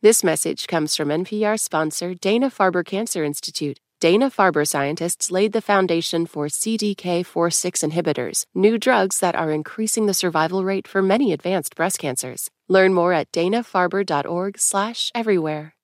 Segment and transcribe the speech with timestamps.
[0.00, 3.80] This message comes from NPR sponsor Dana Farber Cancer Institute.
[3.98, 10.14] Dana Farber scientists laid the foundation for CDK4/6 inhibitors, new drugs that are increasing the
[10.14, 12.48] survival rate for many advanced breast cancers.
[12.68, 15.74] Learn more at danafarber.org/everywhere.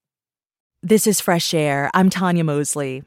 [0.80, 1.90] This is Fresh Air.
[1.92, 3.02] I'm Tanya Mosley.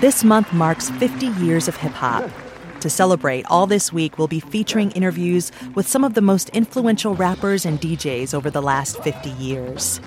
[0.00, 2.30] This month marks 50 years of hip hop.
[2.82, 7.14] To celebrate, all this week we'll be featuring interviews with some of the most influential
[7.14, 10.00] rappers and DJs over the last 50 years.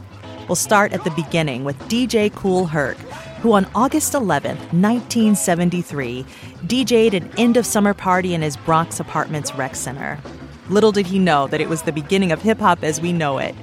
[0.50, 2.98] We'll start at the beginning with DJ Kool Herc,
[3.40, 6.26] who on August 11, 1973,
[6.66, 10.20] DJ'd an end of summer party in his Bronx apartment's rec center.
[10.68, 13.38] Little did he know that it was the beginning of hip hop as we know
[13.38, 13.56] it.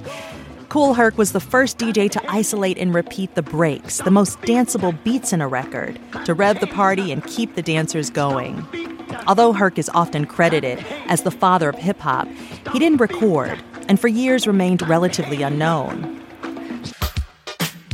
[0.69, 5.03] Kool Herc was the first DJ to isolate and repeat the breaks, the most danceable
[5.03, 8.65] beats in a record, to rev the party and keep the dancers going.
[9.27, 12.27] Although Herc is often credited as the father of hip hop,
[12.71, 16.19] he didn't record and for years remained relatively unknown.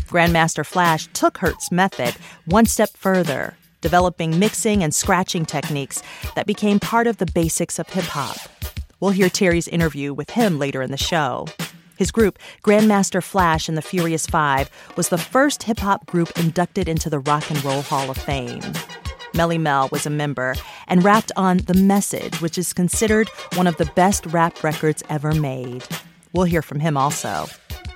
[0.08, 6.02] Grandmaster Flash took Herc's method one step further, developing mixing and scratching techniques
[6.36, 8.38] that became part of the basics of hip hop.
[9.00, 11.48] We'll hear Terry's interview with him later in the show.
[11.96, 16.90] His group, Grandmaster Flash and the Furious Five, was the first hip hop group inducted
[16.90, 18.62] into the Rock and Roll Hall of Fame.
[19.34, 20.56] Melle Mel was a member
[20.88, 25.34] and rapped on The Message, which is considered one of the best rap records ever
[25.34, 25.84] made.
[26.34, 27.48] We'll hear from him also.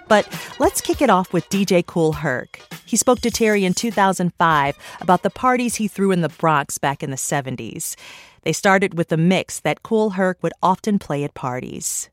[0.07, 0.27] But
[0.59, 2.59] let's kick it off with DJ Kool Herc.
[2.85, 7.01] He spoke to Terry in 2005 about the parties he threw in the Bronx back
[7.01, 7.95] in the 70s.
[8.43, 12.09] They started with a mix that Kool Herc would often play at parties.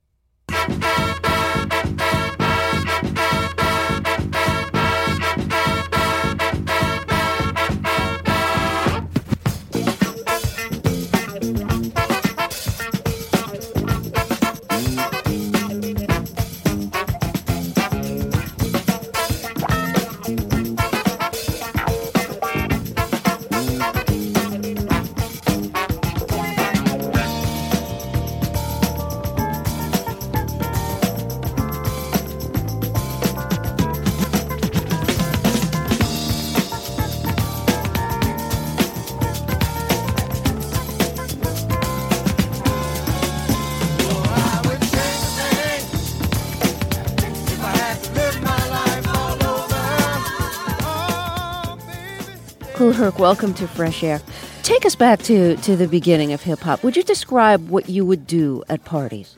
[53.00, 54.20] Herc, welcome to Fresh Air.
[54.62, 56.84] Take us back to, to the beginning of hip hop.
[56.84, 59.36] Would you describe what you would do at parties?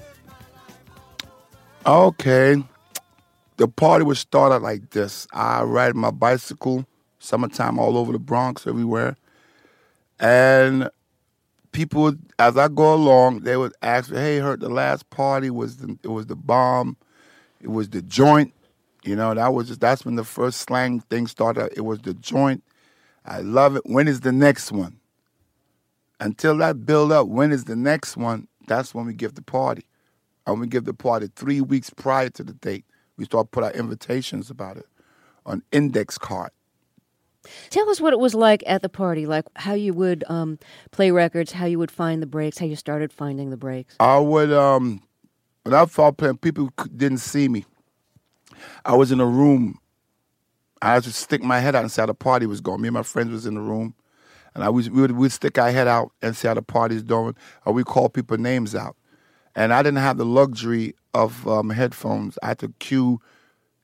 [1.86, 2.60] Okay.
[3.58, 5.28] The party would start out like this.
[5.32, 6.84] I ride my bicycle,
[7.20, 9.16] summertime all over the Bronx, everywhere.
[10.18, 10.90] And
[11.70, 15.76] people as I go along, they would ask me, hey, Herc, the last party was
[15.76, 16.96] the, it was the bomb,
[17.60, 18.52] it was the joint.
[19.04, 21.72] You know, that was just, that's when the first slang thing started.
[21.76, 22.64] It was the joint.
[23.24, 23.82] I love it.
[23.86, 24.98] When is the next one?
[26.20, 28.48] Until that build up, when is the next one?
[28.66, 29.86] That's when we give the party.
[30.46, 32.84] And we give the party three weeks prior to the date.
[33.16, 34.86] We start put out invitations about it
[35.46, 36.50] on index card.
[37.70, 40.58] Tell us what it was like at the party, like how you would um,
[40.92, 43.96] play records, how you would find the breaks, how you started finding the breaks.
[43.98, 45.02] I would, um,
[45.64, 47.64] when I started playing, people didn't see me.
[48.84, 49.78] I was in a room
[50.82, 52.80] I would stick my head out and see how the party was going.
[52.82, 53.94] Me and my friends was in the room,
[54.52, 57.04] and I was we would we'd stick our head out and see how the party's
[57.04, 58.96] doing, or we call people names out.
[59.54, 62.36] And I didn't have the luxury of um, headphones.
[62.42, 63.20] I had to cue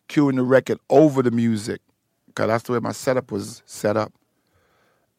[0.08, 1.80] cueing the record over the music
[2.26, 4.12] because that's the way my setup was set up.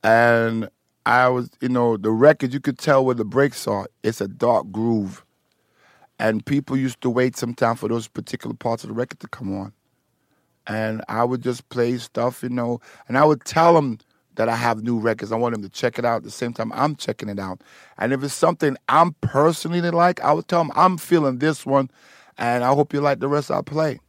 [0.04, 0.68] And
[1.06, 3.88] I was, you know, the record you could tell where the breaks are.
[4.04, 5.24] It's a dark groove,
[6.20, 9.58] and people used to wait sometime for those particular parts of the record to come
[9.58, 9.72] on
[10.70, 13.98] and I would just play stuff, you know, and I would tell them
[14.36, 15.32] that I have new records.
[15.32, 17.62] I want them to check it out at the same time I'm checking it out.
[17.98, 21.90] And if it's something I'm personally like, I would tell them I'm feeling this one,
[22.38, 24.00] and I hope you like the rest I play.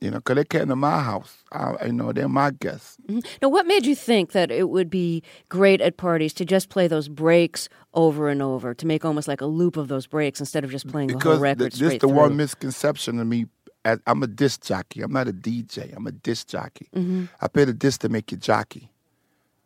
[0.00, 1.44] You know, because they came to my house.
[1.52, 2.96] I, you know, they're my guests.
[3.06, 3.20] Mm-hmm.
[3.40, 6.88] Now, what made you think that it would be great at parties to just play
[6.88, 10.64] those breaks over and over, to make almost like a loop of those breaks instead
[10.64, 12.16] of just playing because the whole record th- this straight the through?
[12.16, 13.46] one misconception of me
[13.84, 15.02] I'm a disc jockey.
[15.02, 15.94] I'm not a DJ.
[15.96, 16.88] I'm a disc jockey.
[16.94, 17.24] Mm-hmm.
[17.40, 18.90] I play the disc to make you jockey.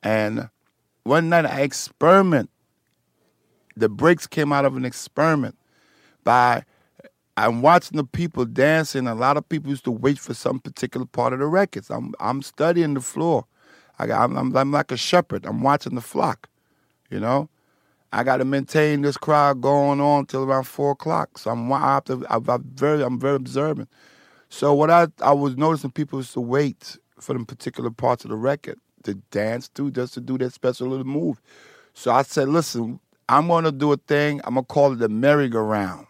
[0.03, 0.49] And
[1.05, 2.51] one night I experiment.
[3.77, 5.59] The breaks came out of an experiment
[6.25, 6.65] by
[7.37, 9.07] I'm watching the people dancing.
[9.07, 11.91] A lot of people used to wait for some particular part of the records.
[11.91, 13.45] I'm I'm studying the floor.
[13.99, 15.45] I, am I'm, I'm like a shepherd.
[15.47, 16.49] I'm watching the flock,
[17.11, 17.49] you know.
[18.17, 21.37] I got to maintain this crowd going on till around four o'clock.
[21.37, 23.91] So I'm I have to, I'm very I'm very observant.
[24.49, 28.31] So what I I was noticing people used to wait for them particular parts of
[28.31, 31.43] the record to dance to just to do that special little move.
[31.93, 34.41] So I said, listen, I'm gonna do a thing.
[34.45, 36.07] I'm gonna call it the merry-go-round.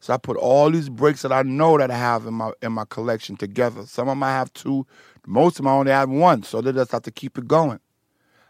[0.00, 2.72] So I put all these breaks that I know that I have in my in
[2.72, 3.86] my collection together.
[3.86, 4.88] Some of them I have two,
[5.24, 7.78] most of them I only have one, so they just have to keep it going.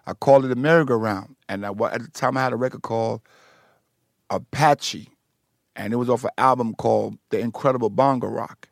[0.08, 3.20] I called it a merry-go-round, and I, at the time I had a record called
[4.30, 5.10] Apache,
[5.76, 8.70] and it was off an album called The Incredible Bongo Rock,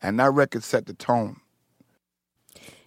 [0.00, 1.36] and that record set the tone.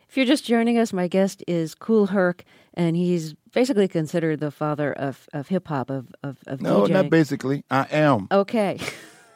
[0.09, 2.43] If you're just joining us, my guest is Kool Herc,
[2.73, 6.89] and he's basically considered the father of, of hip hop of of, of No, DJing.
[6.89, 7.63] not basically.
[7.69, 8.27] I am.
[8.31, 8.79] Okay.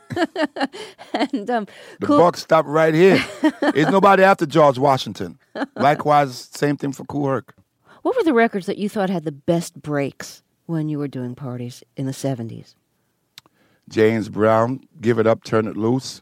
[1.14, 1.68] and um,
[2.00, 3.24] The Kool- buck stopped right here.
[3.62, 5.38] There's nobody after George Washington.
[5.76, 7.54] Likewise, same thing for Kool Herc.
[8.02, 11.36] What were the records that you thought had the best breaks when you were doing
[11.36, 12.76] parties in the '70s?
[13.90, 16.22] James Brown, Give It Up, Turn It Loose.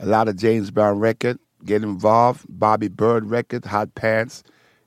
[0.00, 2.46] A lot of James Brown record, Get Involved.
[2.48, 4.42] Bobby Byrd record, Hot Pants,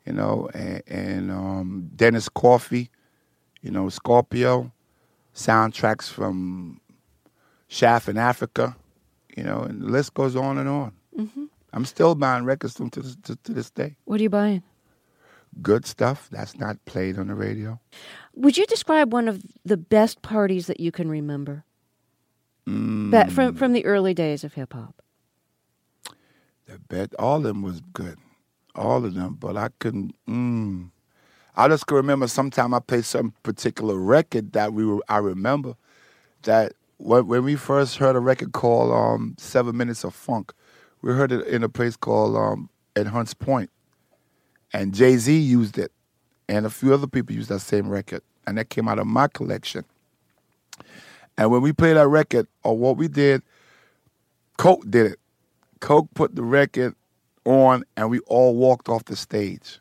[0.06, 2.90] you know, and, and um, Dennis Coffey,
[3.62, 4.72] you know, Scorpio.
[5.36, 6.82] Soundtracks from
[7.68, 8.76] Shaft in Africa,
[9.36, 10.94] you know, and the list goes on and on.
[11.74, 13.98] I'm still buying records from to, to, to this day.
[14.06, 14.64] What are you buying?
[15.62, 17.80] Good stuff that's not played on the radio.
[18.36, 21.64] Would you describe one of the best parties that you can remember?
[23.12, 25.02] That from from the early days of hip hop.
[26.66, 28.18] The bet all of them was good,
[28.76, 29.38] all of them.
[29.40, 30.16] But I couldn't.
[30.28, 30.92] Mm.
[31.56, 32.28] I just can remember.
[32.28, 35.02] Sometime I played some particular record that we were.
[35.08, 35.76] I remember
[36.44, 40.54] that when, when we first heard a record called um, Seven Minutes of Funk,
[41.02, 43.70] we heard it in a place called um, at Hunts Point,
[44.74, 45.92] and Jay Z used it,
[46.50, 49.28] and a few other people used that same record, and that came out of my
[49.28, 49.86] collection.
[51.38, 53.44] And when we played that record, or what we did,
[54.58, 55.20] Coke did it.
[55.80, 56.96] Coke put the record
[57.46, 59.80] on, and we all walked off the stage.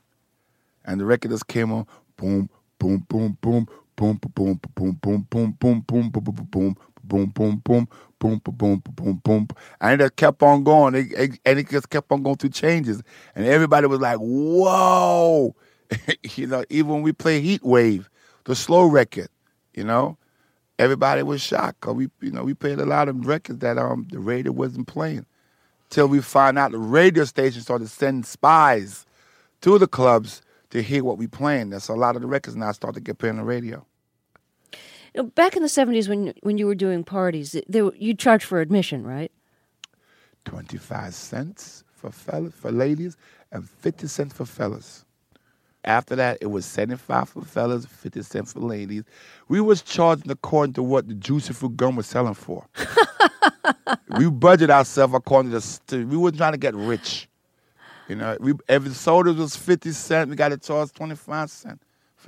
[0.85, 1.87] And the record just came on,
[2.17, 2.49] boom
[2.79, 6.77] boom boom, boom, boom, boom, boom, boom, boom, boom, boom, boom, boom, boom, boom, boom,
[7.05, 9.49] boom, boom, boom, boom, boom, boom, boom, boom,
[9.81, 13.03] and it kept on going, and it just kept on going through changes,
[13.35, 15.55] and everybody was like, "Whoa!"
[16.37, 18.09] you know, even when we play Heat Wave,
[18.45, 19.29] the slow record,
[19.75, 20.17] you know,
[20.79, 21.81] everybody was shocked.
[21.81, 24.87] 'cause we, you know, we played a lot of records that um the radio wasn't
[24.87, 25.27] playing.
[25.91, 29.07] Till we find out the radio station started sending spies
[29.61, 31.71] to the clubs to hear what we playing.
[31.71, 33.87] That's a lot of the records now start to get played on the radio.
[35.17, 38.61] Know, back in the '70s, when when you were doing parties, there, you charge for
[38.61, 39.33] admission, right?
[40.45, 43.17] Twenty five cents for fellas for ladies
[43.51, 45.07] and fifty cents for fellas.
[45.85, 49.05] After that, it was seventy five for fellas, fifty cents for ladies.
[49.49, 52.67] We was charging according to what the juicy fruit gum was selling for.
[54.19, 56.05] we budget ourselves according to the.
[56.05, 57.27] We wasn't trying to get rich.
[58.09, 61.51] You know, we, if the soda was fifty cent, we got to charge twenty five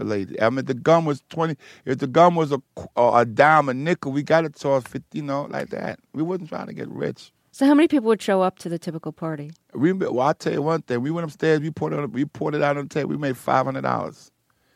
[0.05, 0.37] ladies.
[0.41, 1.57] I mean, the gum was twenty.
[1.85, 2.61] If the gum was a
[2.97, 5.19] a dime, a nickel, we got to charge fifty.
[5.19, 6.01] You know, like that.
[6.13, 7.33] We wasn't trying to get rich.
[7.51, 9.51] So, how many people would show up to the typical party?
[9.75, 11.01] We, well, I'll tell you one thing.
[11.03, 11.61] We went upstairs.
[11.61, 11.99] We poured it.
[11.99, 13.11] On, we poured it out on the table.
[13.11, 14.31] We made five hundred dollars,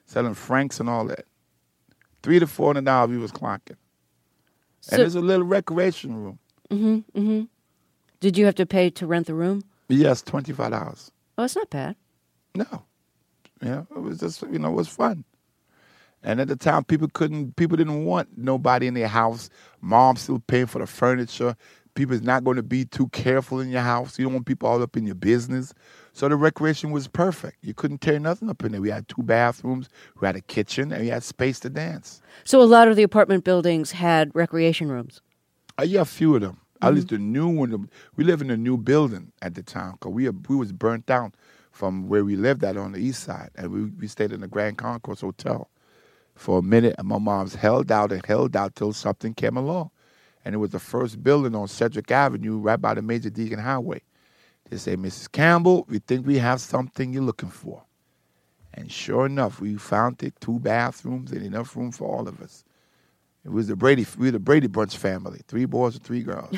[0.07, 1.25] selling francs and all that.
[2.23, 3.77] Three to four hundred dollars we was clocking.
[4.81, 6.39] So- and there's a little recreation room.
[6.71, 7.21] Mm-hmm.
[7.21, 7.43] Mm-hmm.
[8.21, 9.63] Did you have to pay to rent the room?
[9.89, 11.11] Yes, twenty five dollars.
[11.39, 11.97] Oh, it's not bad.
[12.55, 12.83] No,
[13.69, 15.25] know, it was just you know, it was fun.
[16.25, 19.51] And at the time, people couldn't, people didn't want nobody in their house.
[19.81, 21.57] Mom still paying for the furniture.
[21.95, 24.19] People's not going to be too careful in your house.
[24.19, 25.75] You don't want people all up in your business.
[26.13, 27.59] So the recreation was perfect.
[27.63, 28.81] You couldn't tear nothing up in there.
[28.81, 29.89] We had two bathrooms,
[30.21, 32.23] we had a kitchen, and we had space to dance.
[32.45, 35.21] So, a lot of the apartment buildings had recreation rooms.
[35.79, 36.59] Uh, yeah, a few of them.
[36.83, 37.89] At least the new one.
[38.17, 41.33] We live in a new building at the time because we we was burnt down
[41.73, 44.49] from where we lived at on the east side, and we we stayed in the
[44.49, 45.69] Grand Concourse Hotel
[46.35, 49.91] for a minute, and my mom's held out and held out till something came along,
[50.45, 54.03] and it was the first building on Sedgwick Avenue, right by the Major Deegan Highway.
[54.71, 55.31] They say, Mrs.
[55.33, 57.83] Campbell, we think we have something you're looking for,
[58.75, 62.65] and sure enough, we found it: two bathrooms and enough room for all of us.
[63.45, 66.57] It was the Brady, we were the Brady Bunch family, three boys and three girls,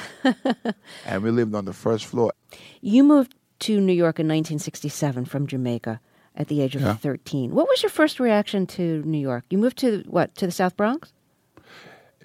[1.06, 2.32] and we lived on the first floor.
[2.82, 6.00] You moved to New York in 1967 from Jamaica
[6.36, 6.94] at the age of Yeah.
[6.94, 7.54] 13.
[7.54, 9.44] What was your first reaction to New York?
[9.50, 10.34] You moved to what?
[10.36, 11.12] To the South Bronx?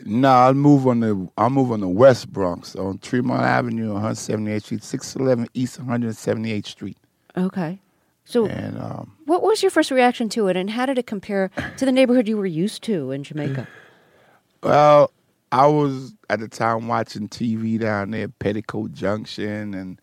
[0.05, 4.63] No, I'll move on the I'll move on the West Bronx on Tremont Avenue, 178th
[4.63, 6.98] Street, 611 East 178th Street.
[7.38, 7.79] Okay.
[8.24, 11.50] So, And um, what was your first reaction to it, and how did it compare
[11.77, 13.67] to the neighborhood you were used to in Jamaica?
[14.63, 15.12] well,
[15.51, 20.00] I was at the time watching TV down there, Petticoat Junction and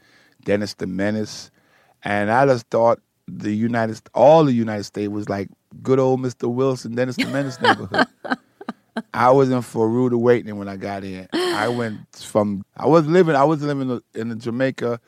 [0.46, 1.50] Dennis the Menace,
[2.02, 5.48] and I just thought the United, all the United States was like
[5.82, 6.50] good old Mr.
[6.50, 8.06] Wilson, Dennis the Menace neighborhood.
[9.12, 11.28] I was in for a rude awakening when I got here.
[11.34, 14.98] I went from I was living I was living in Jamaica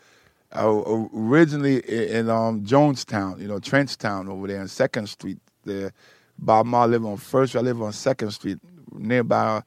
[0.54, 0.82] uh,
[1.14, 5.38] originally in, in um, Jonestown, you know, Trenchtown over there on Second Street.
[5.64, 5.92] There,
[6.38, 7.56] Bob Ma lived on First.
[7.56, 8.58] I live on Second Street,
[8.92, 9.62] nearby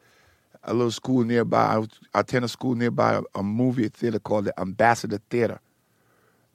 [0.64, 1.76] a little school nearby.
[1.76, 5.60] I, I attended a school nearby a, movie theater called the Ambassador Theater,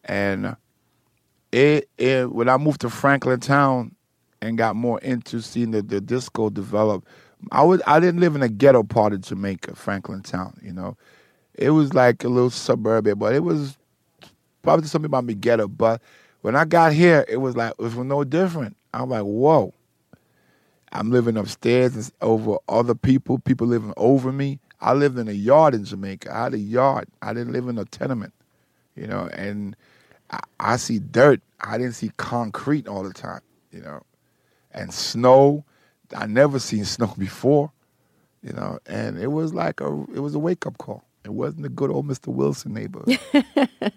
[0.05, 0.57] and
[1.53, 3.95] it, it when I moved to Franklin Town
[4.41, 7.05] and got more into seeing the, the disco develop.
[7.53, 10.59] I was I didn't live in a ghetto part of Jamaica, Franklin Town.
[10.63, 10.97] You know,
[11.55, 13.77] it was like a little suburban, but it was
[14.63, 15.69] probably something about me ghetto.
[15.69, 16.01] But
[16.43, 18.77] when I got here, it was like it was no different.
[18.95, 19.75] I'm like, whoa.
[20.93, 23.39] I'm living upstairs over other people.
[23.39, 24.61] People living over me.
[24.81, 26.35] I lived in a yard in Jamaica.
[26.35, 27.09] I had a yard.
[27.23, 28.33] I didn't live in a tenement,
[28.95, 29.29] you know.
[29.33, 29.77] And
[30.31, 31.41] I, I see dirt.
[31.61, 33.41] I didn't see concrete all the time,
[33.73, 34.03] you know,
[34.73, 35.65] and snow.
[36.17, 37.73] I never seen snow before,
[38.43, 38.79] you know.
[38.87, 41.05] And it was like a it was a wake up call.
[41.25, 42.29] It wasn't a good old Mr.
[42.29, 43.19] Wilson neighborhood.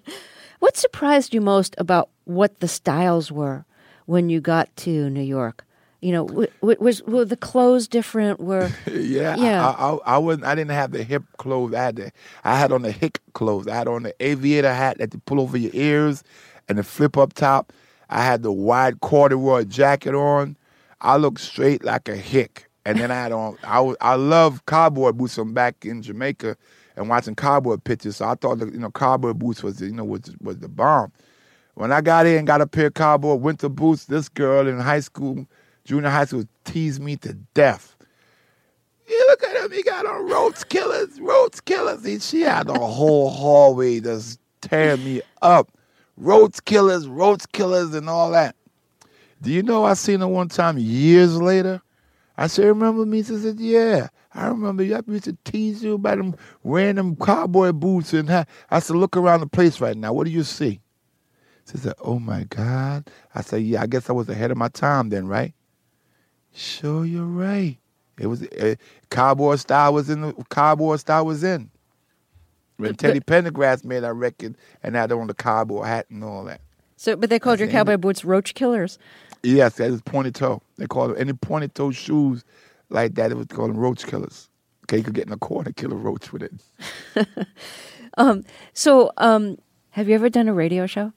[0.60, 3.66] what surprised you most about what the styles were
[4.08, 5.64] when you got to New York?
[6.02, 8.40] You know, w- w- was were the clothes different?
[8.40, 9.68] Were yeah, yeah.
[9.68, 10.46] I, I, I, wasn't.
[10.46, 11.74] I didn't have the hip clothes.
[11.74, 12.12] I had the,
[12.44, 13.68] I had on the hick clothes.
[13.68, 16.24] I had on the aviator hat that you pull over your ears,
[16.70, 17.74] and the flip up top.
[18.10, 20.58] I had the wide corduroy jacket on.
[21.02, 22.66] I looked straight like a hick.
[22.86, 23.58] And then I had on.
[23.64, 26.56] I was, I love cowboy boots from back in Jamaica
[26.96, 28.18] and watching cowboy pictures.
[28.18, 31.12] So I thought, you know, cowboy boots was, you know, was was the bomb.
[31.76, 34.80] When I got in and got a pair of cowboy winter boots, this girl in
[34.80, 35.46] high school
[35.90, 37.96] junior high school teased me to death.
[39.08, 42.06] You look at him, he got on roach killers, roach killers.
[42.06, 45.72] He, she had the whole hallway just tearing me up.
[46.16, 48.56] Roach killers, roach killers, and all that.
[49.42, 51.82] Do you know I seen her one time years later?
[52.38, 53.24] I said, remember me?
[53.24, 54.10] She said, yeah.
[54.36, 54.96] I remember you.
[54.96, 58.48] I used to tease you about them random cowboy boots and hat.
[58.70, 60.14] I said, look around the place right now.
[60.14, 60.82] What do you see?
[61.72, 63.10] She said, oh my God.
[63.34, 65.56] I said, yeah, I guess I was ahead of my time then, right?
[66.54, 67.78] Sure, you're right.
[68.20, 68.76] It was uh,
[69.10, 71.70] cowboy style was in the cowboy style was in.
[72.78, 76.62] When Teddy Pendergrass made that record and had on the cowboy hat and all that.
[76.96, 78.98] So, but they called That's your cowboy boots roach killers.
[79.44, 80.62] Yes, that is pointed toe.
[80.78, 82.44] They called them any pointed toe shoes
[82.90, 83.32] like that.
[83.32, 84.50] It was called them roach killers.
[84.86, 87.28] Okay, you could get in a corner kill a roach with it.
[88.18, 89.58] um, so, um,
[89.92, 91.14] have you ever done a radio show?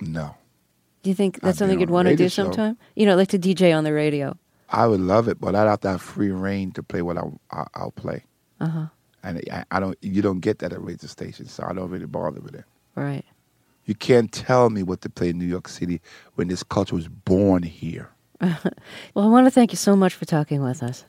[0.00, 0.34] No.
[1.06, 2.74] Do you think that's something you'd want to do sometime?
[2.74, 2.86] Show.
[2.96, 4.36] You know, like to DJ on the radio.
[4.70, 7.22] I would love it, but I'd have to have free reign to play what I,
[7.52, 8.24] I will play.
[8.58, 8.86] Uh huh.
[9.22, 9.96] And I, I, don't.
[10.02, 12.64] You don't get that at radio stations, so I don't really bother with it.
[12.96, 13.24] Right.
[13.84, 16.00] You can't tell me what to play in New York City
[16.34, 18.10] when this culture was born here.
[18.40, 18.56] well,
[19.14, 21.04] I want to thank you so much for talking with us.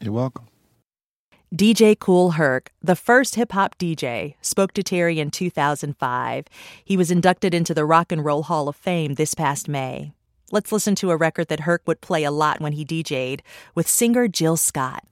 [0.00, 0.46] You're welcome.
[1.54, 6.44] DJ Kool Herc, the first hip hop DJ, spoke to Terry in 2005.
[6.84, 10.12] He was inducted into the Rock and Roll Hall of Fame this past May.
[10.52, 13.42] Let's listen to a record that Herc would play a lot when he DJ'd
[13.74, 15.04] with singer Jill Scott.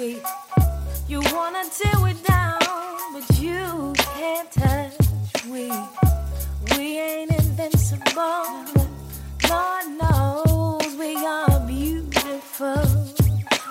[0.00, 0.16] We
[1.08, 2.58] You wanna tear it down,
[3.12, 5.70] but you can't touch we.
[6.74, 8.64] We ain't invincible.
[9.50, 12.82] Lord knows we are beautiful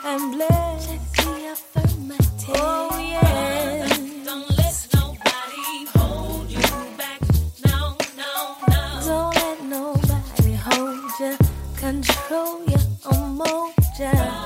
[0.05, 0.89] and blessed.
[0.89, 2.55] Check the affirmative.
[2.57, 3.87] Oh yeah.
[4.23, 6.61] Don't let nobody hold you
[6.95, 7.21] back.
[7.65, 9.01] No, no, no.
[9.03, 11.37] Don't let nobody hold you.
[11.75, 14.38] Control your emotions.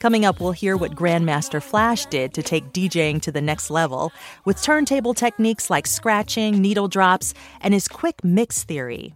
[0.00, 4.12] Coming up, we'll hear what Grandmaster Flash did to take DJing to the next level
[4.46, 9.14] with turntable techniques like scratching, needle drops, and his quick mix theory.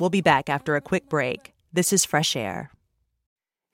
[0.00, 1.52] We'll be back after a quick break.
[1.72, 2.72] This is Fresh Air.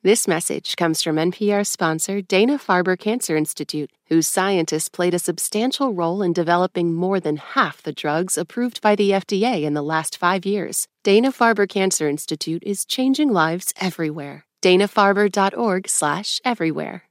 [0.03, 5.95] This message comes from NPR sponsor Dana Farber Cancer Institute, whose scientists played a substantial
[5.95, 10.19] role in developing more than half the drugs approved by the FDA in the last
[10.19, 10.89] five years.
[11.05, 14.45] Dana Farber Cancer Institute is changing lives everywhere.
[14.63, 17.05] danafarber.org slash everywhere.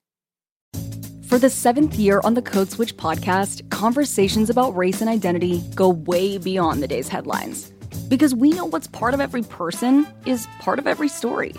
[1.29, 5.89] For the seventh year on the Code Switch podcast, conversations about race and identity go
[5.89, 7.71] way beyond the day's headlines.
[8.07, 11.53] Because we know what's part of every person is part of every story.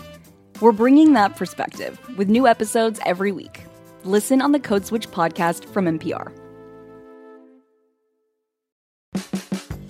[0.59, 3.63] We're bringing that perspective with new episodes every week.
[4.03, 6.40] Listen on the Code Switch podcast from NPR.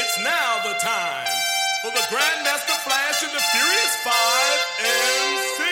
[0.00, 1.26] it's now the time
[1.82, 5.64] for the Grandmaster Flash and the Furious Five MC.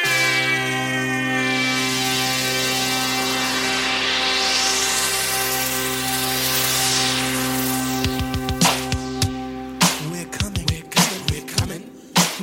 [10.10, 11.82] We're coming, we're coming, we're coming,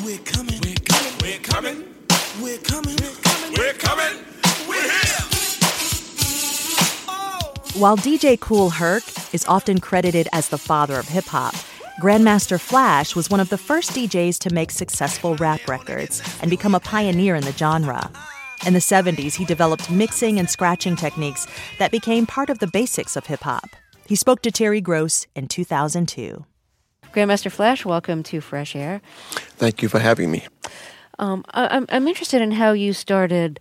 [0.06, 1.84] we're coming, we're coming, We're coming,
[2.42, 3.54] we're coming, we're coming.
[3.58, 4.16] we're coming,
[4.90, 5.24] here.
[7.82, 11.56] While DJ Kool Herc is often credited as the father of hip hop,
[12.02, 16.74] Grandmaster Flash was one of the first DJs to make successful rap records and become
[16.74, 18.12] a pioneer in the genre.
[18.66, 21.46] In the 70s, he developed mixing and scratching techniques
[21.78, 23.70] that became part of the basics of hip hop.
[24.08, 26.44] He spoke to Terry Gross in 2002.
[27.14, 29.00] Grandmaster Flash, welcome to Fresh Air.
[29.32, 30.48] Thank you for having me.
[31.20, 33.60] Um, I, I'm, I'm interested in how you started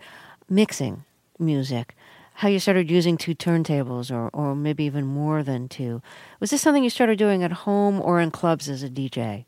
[0.48, 1.04] mixing
[1.38, 1.94] music,
[2.42, 6.02] how you started using two turntables or, or maybe even more than two.
[6.40, 9.44] Was this something you started doing at home or in clubs as a DJ?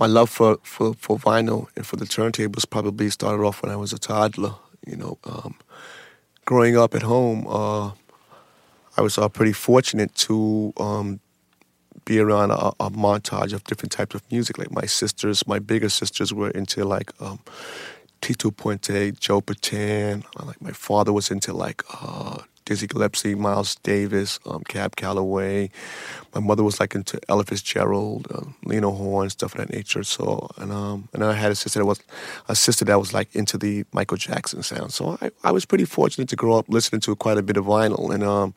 [0.00, 3.76] My love for, for, for vinyl and for the turntables probably started off when I
[3.76, 4.54] was a toddler.
[4.86, 5.56] You know, um,
[6.46, 7.90] growing up at home, uh,
[8.96, 11.20] I was uh, pretty fortunate to um,
[12.06, 14.56] be around a, a montage of different types of music.
[14.56, 17.40] Like my sisters, my bigger sisters were into like um,
[18.20, 20.24] Tito Puente, Joe Bataan.
[20.44, 25.70] Like my father was into like uh, Dizzy Gillespie, Miles Davis, um, Cab Calloway.
[26.34, 30.02] My mother was like into Ella Fitzgerald, uh, Lena Horne, stuff of that nature.
[30.02, 32.00] So and um and I had a sister that was
[32.48, 34.92] a sister that was like into the Michael Jackson sound.
[34.92, 37.64] So I, I was pretty fortunate to grow up listening to quite a bit of
[37.64, 38.52] vinyl and um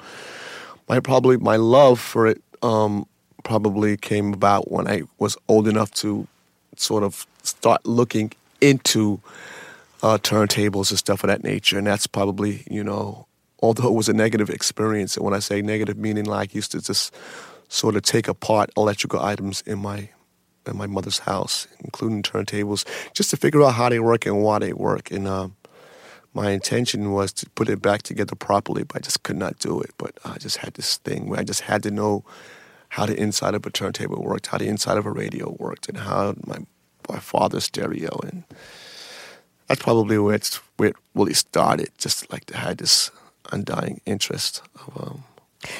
[0.89, 3.05] my probably my love for it um
[3.43, 6.27] probably came about when I was old enough to
[6.75, 9.21] sort of start looking into
[10.03, 11.77] uh, turntables and stuff of that nature.
[11.77, 13.27] And that's probably, you know,
[13.61, 16.71] although it was a negative experience, and when I say negative, meaning like I used
[16.71, 17.13] to just
[17.67, 20.09] sort of take apart electrical items in my
[20.67, 24.59] in my mother's house, including turntables, just to figure out how they work and why
[24.59, 25.09] they work.
[25.09, 25.55] And um,
[26.35, 29.81] my intention was to put it back together properly, but I just could not do
[29.81, 29.89] it.
[29.97, 32.23] But I just had this thing where I just had to know
[32.89, 35.97] how the inside of a turntable worked, how the inside of a radio worked, and
[35.97, 36.57] how my
[37.09, 38.43] my father's stereo, and
[39.67, 41.89] that's probably where it's where it really started.
[41.97, 43.11] Just like to have this
[43.51, 45.23] undying interest of um,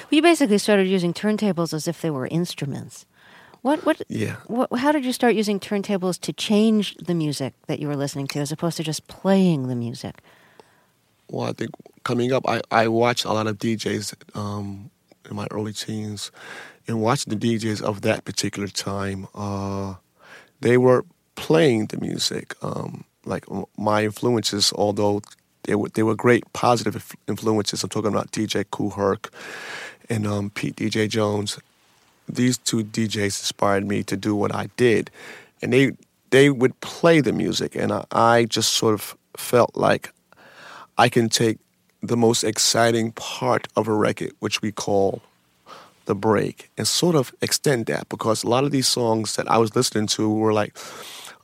[0.10, 3.06] You basically started using turntables as if they were instruments.
[3.62, 4.38] What what Yeah.
[4.48, 8.28] What, how did you start using turntables to change the music that you were listening
[8.28, 10.22] to, as opposed to just playing the music?
[11.32, 11.72] well, I think
[12.04, 14.92] coming up, I, I watched a lot of DJs um,
[15.30, 16.32] in my early teens,
[16.88, 19.96] and watching the DJs of that particular time, uh,
[20.62, 22.56] they were playing the music.
[22.62, 23.46] Um, like
[23.78, 25.22] my influences, although
[25.64, 27.84] they were they were great positive influences.
[27.84, 29.32] I'm talking about DJ Kool Herc
[30.10, 31.60] and um, Pete DJ Jones.
[32.28, 35.12] These two DJs inspired me to do what I did,
[35.62, 35.92] and they
[36.30, 40.12] they would play the music, and I, I just sort of felt like
[40.98, 41.58] I can take
[42.02, 45.22] the most exciting part of a record, which we call
[46.12, 49.58] the break, and sort of extend that because a lot of these songs that I
[49.58, 50.78] was listening to were like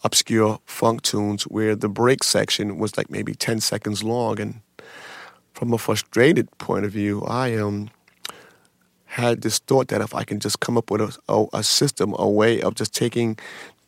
[0.04, 4.42] obscure funk tunes where the break section was like maybe 10 seconds long.
[4.42, 4.56] And
[5.54, 7.90] from a frustrated point of view, I um,
[9.06, 12.14] had this thought that if I can just come up with a, a, a system,
[12.20, 13.40] a way of just taking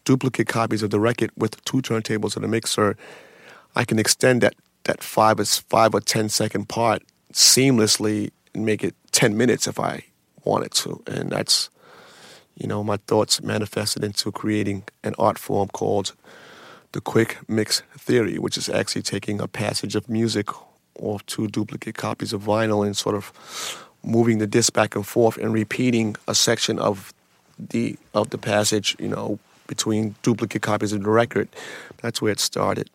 [0.06, 2.96] duplicate copies of the record with two turntables and a mixer,
[3.76, 8.82] I can extend that that five is five or ten second part seamlessly and make
[8.82, 10.06] it ten minutes if I
[10.44, 11.02] wanted to.
[11.08, 11.70] And that's
[12.60, 16.14] you know, my thoughts manifested into creating an art form called
[16.92, 20.50] the quick mix theory, which is actually taking a passage of music
[20.96, 23.32] or two duplicate copies of vinyl and sort of
[24.04, 27.14] moving the disc back and forth and repeating a section of
[27.58, 31.48] the of the passage, you know, between duplicate copies of the record.
[32.02, 32.90] That's where it started.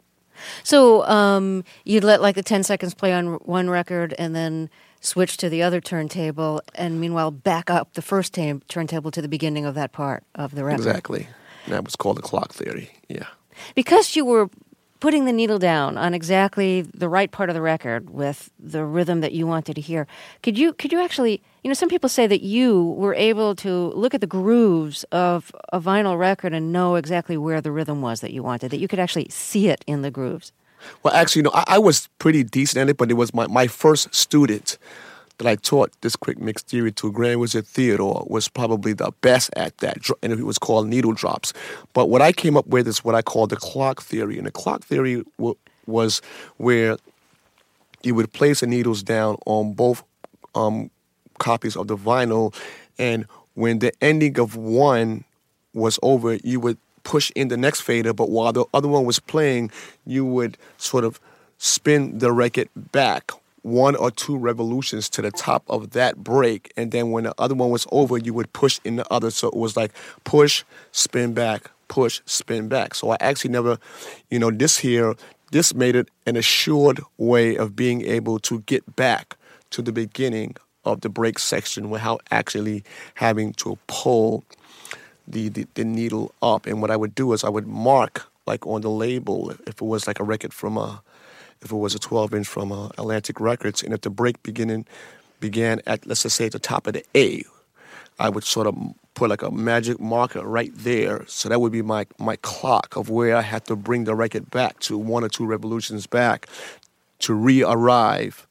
[0.63, 4.69] So um, you'd let like the ten seconds play on one record, and then
[5.05, 9.29] switch to the other turntable, and meanwhile back up the first tam- turntable to the
[9.29, 10.87] beginning of that part of the record.
[10.87, 11.29] Exactly.
[11.69, 12.91] That was called the clock theory.
[13.09, 13.27] Yeah.
[13.75, 14.51] Because you were
[15.01, 19.21] putting the needle down on exactly the right part of the record with the rhythm
[19.21, 20.07] that you wanted to hear.
[20.43, 23.93] Could you could you actually you know some people say that you were able to
[23.95, 28.21] look at the grooves of a vinyl record and know exactly where the rhythm was
[28.21, 30.53] that you wanted that you could actually see it in the grooves.
[31.03, 33.47] Well, actually, you know, I, I was pretty decent at it, but it was my,
[33.47, 34.79] my first student
[35.39, 39.51] that I taught this quick mix theory to, Grand Wizard Theodore, was probably the best
[39.57, 41.53] at that, and it was called needle drops.
[41.93, 44.53] But what I came up with is what I call the clock theory, and the
[44.53, 46.23] clock theory w- was
[46.59, 46.97] where
[48.03, 50.05] you would place the needles down on both
[50.55, 50.91] um,
[51.39, 52.55] copies of the vinyl,
[52.99, 55.25] and when the ending of one
[55.73, 59.19] was over, you would push in the next fader, but while the other one was
[59.19, 59.71] playing,
[60.07, 61.21] you would sort of
[61.59, 63.31] spin the record back
[63.63, 67.55] one or two revolutions to the top of that break, and then when the other
[67.55, 69.31] one was over, you would push in the other.
[69.31, 69.93] So it was like
[70.25, 72.95] push, spin back, push, spin back.
[72.95, 73.79] So I actually never,
[74.31, 75.15] you know, this here,
[75.51, 79.37] this made it an assured way of being able to get back
[79.71, 84.45] to the beginning of the break section without actually having to pull
[85.27, 86.67] the, the, the needle up.
[86.67, 89.83] And what I would do is I would mark like on the label if it
[89.83, 91.03] was like a record from a
[91.63, 94.85] if it was a 12 inch from uh, Atlantic Records, and if the break beginning
[95.41, 97.43] began at let's just say at the top of the A,
[98.19, 98.77] I would sort of
[99.15, 101.25] put like a magic marker right there.
[101.27, 104.51] So that would be my my clock of where I had to bring the record
[104.51, 106.49] back to one or two revolutions back
[107.21, 108.47] to re-arrive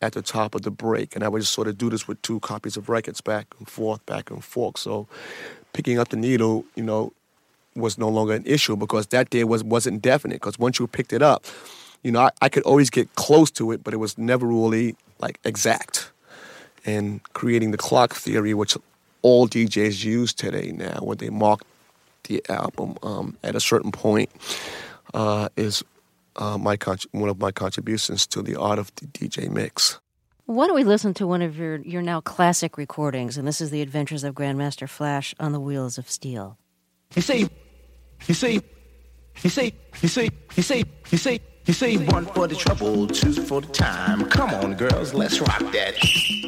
[0.00, 1.14] at the top of the break.
[1.14, 3.68] And I would just sort of do this with two copies of records back and
[3.68, 4.78] forth, back and forth.
[4.78, 5.08] So
[5.72, 7.12] picking up the needle, you know,
[7.74, 10.36] was no longer an issue because that day was wasn't definite.
[10.36, 11.44] Because once you picked it up,
[12.02, 14.96] you know, I, I could always get close to it, but it was never really
[15.20, 16.10] like exact.
[16.84, 18.76] And creating the clock theory, which
[19.22, 21.60] all DJs use today now, when they mark
[22.24, 24.30] the album um, at a certain point,
[25.14, 25.82] uh, is
[26.36, 29.98] uh, my con- one of my contributions to the art of the DJ mix.
[30.48, 33.36] Why don't we listen to one of your, your now classic recordings?
[33.36, 36.56] And this is The Adventures of Grandmaster Flash on the Wheels of Steel.
[37.14, 37.50] You say,
[38.26, 38.62] you say,
[39.42, 43.34] you say, you say, you say, you say, you say one for the trouble, two
[43.34, 44.24] for the time.
[44.30, 45.98] Come on, girls, let's rock that.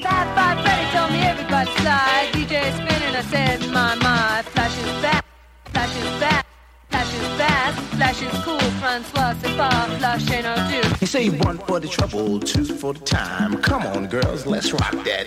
[0.03, 2.31] Five, five, Freddy told me everybody slide.
[2.33, 4.43] DJ spinning, I said, my, my.
[4.47, 5.27] Flash is back,
[5.67, 6.50] flash is back, flash
[7.71, 8.61] is fast, flash is cool.
[8.81, 10.89] Francois, c'est pas, flash ain't no do.
[11.01, 13.61] You say one for the trouble, two for the time.
[13.63, 15.27] Come on, girls, let's rock that.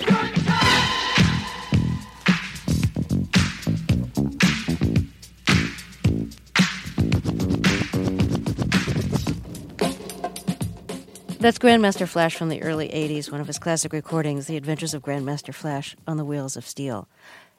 [11.40, 15.02] That's Grandmaster Flash from the early 80s, one of his classic recordings, The Adventures of
[15.02, 17.10] Grandmaster Flash on the Wheels of Steel.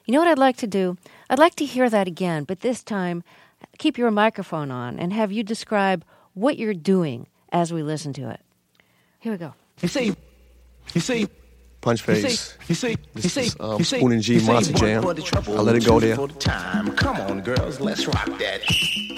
[0.07, 0.97] You know what I'd like to do?
[1.29, 3.23] I'd like to hear that again, but this time
[3.79, 8.31] keep your microphone on and have you describe what you're doing as we listen to
[8.31, 8.41] it.
[9.21, 9.55] Here we go.
[9.83, 10.15] You see,
[10.95, 11.27] you see.
[11.81, 12.57] Punch you say, face.
[12.67, 15.03] you say, you This say, is um, you say, Spoonie Gee you Monster Jam.
[15.03, 16.17] for the trouble, I let it go two there.
[16.17, 16.97] The time.
[16.97, 18.63] Come on, girls, let's rock that.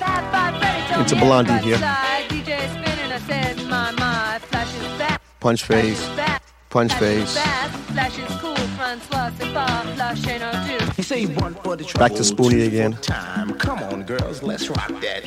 [0.01, 1.79] Five, five, Freddy told It's a me blondie here.
[1.79, 2.25] slide.
[2.29, 4.39] DJ spinning, I said, my, my.
[4.41, 6.01] Flash is back, Punch flash face.
[6.11, 6.43] is back.
[6.71, 8.56] Punch Flash
[8.97, 9.09] is face.
[9.09, 9.37] fast, flash is cool.
[9.37, 10.93] Francois, c'est pas, flash ain't no do.
[10.97, 12.93] You say one for the trouble, Back to Spoonie again.
[13.03, 13.55] time.
[13.59, 15.25] Come on, girls, let's rock that.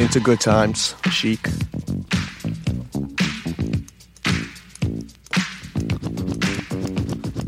[0.00, 1.46] Into good times, chic.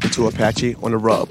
[0.03, 1.31] Into Apache on the rub.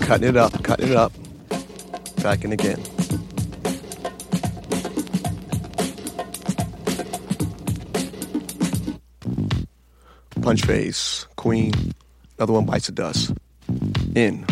[0.00, 1.12] Cutting it up, cutting it up.
[2.22, 2.80] Back in again.
[10.42, 11.72] Punch face, queen.
[12.36, 13.32] Another one bites the dust.
[14.16, 14.44] In.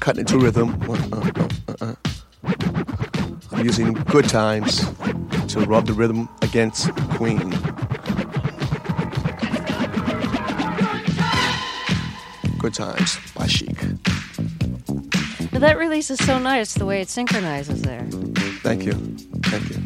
[0.00, 0.78] Cutting into rhythm.
[0.82, 1.94] Uh, uh, uh, uh, uh.
[3.52, 4.80] I'm using good times
[5.48, 7.50] to rub the rhythm against Queen.
[12.58, 13.25] Good times
[15.66, 18.06] that release is so nice, the way it synchronizes there.
[18.62, 18.92] Thank you.
[18.92, 19.82] Thank you.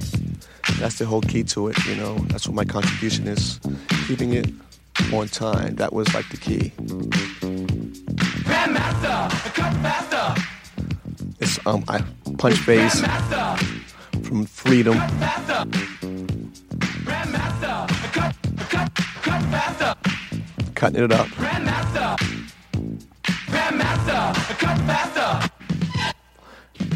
[0.78, 2.16] That's the whole key to it, you know.
[2.28, 3.58] That's what my contribution is.
[4.06, 4.52] Keeping it
[5.10, 5.76] on time.
[5.76, 6.74] That was like the key.
[8.44, 10.42] Grandmaster, cut faster.
[11.40, 12.04] It's um I
[12.36, 13.00] punch bass
[14.24, 14.98] from freedom.
[14.98, 15.64] Cut faster.
[20.74, 21.26] Cutting it up.
[21.28, 22.16] Grandmaster.
[23.48, 24.58] Grandmaster.
[24.58, 25.49] Cut faster.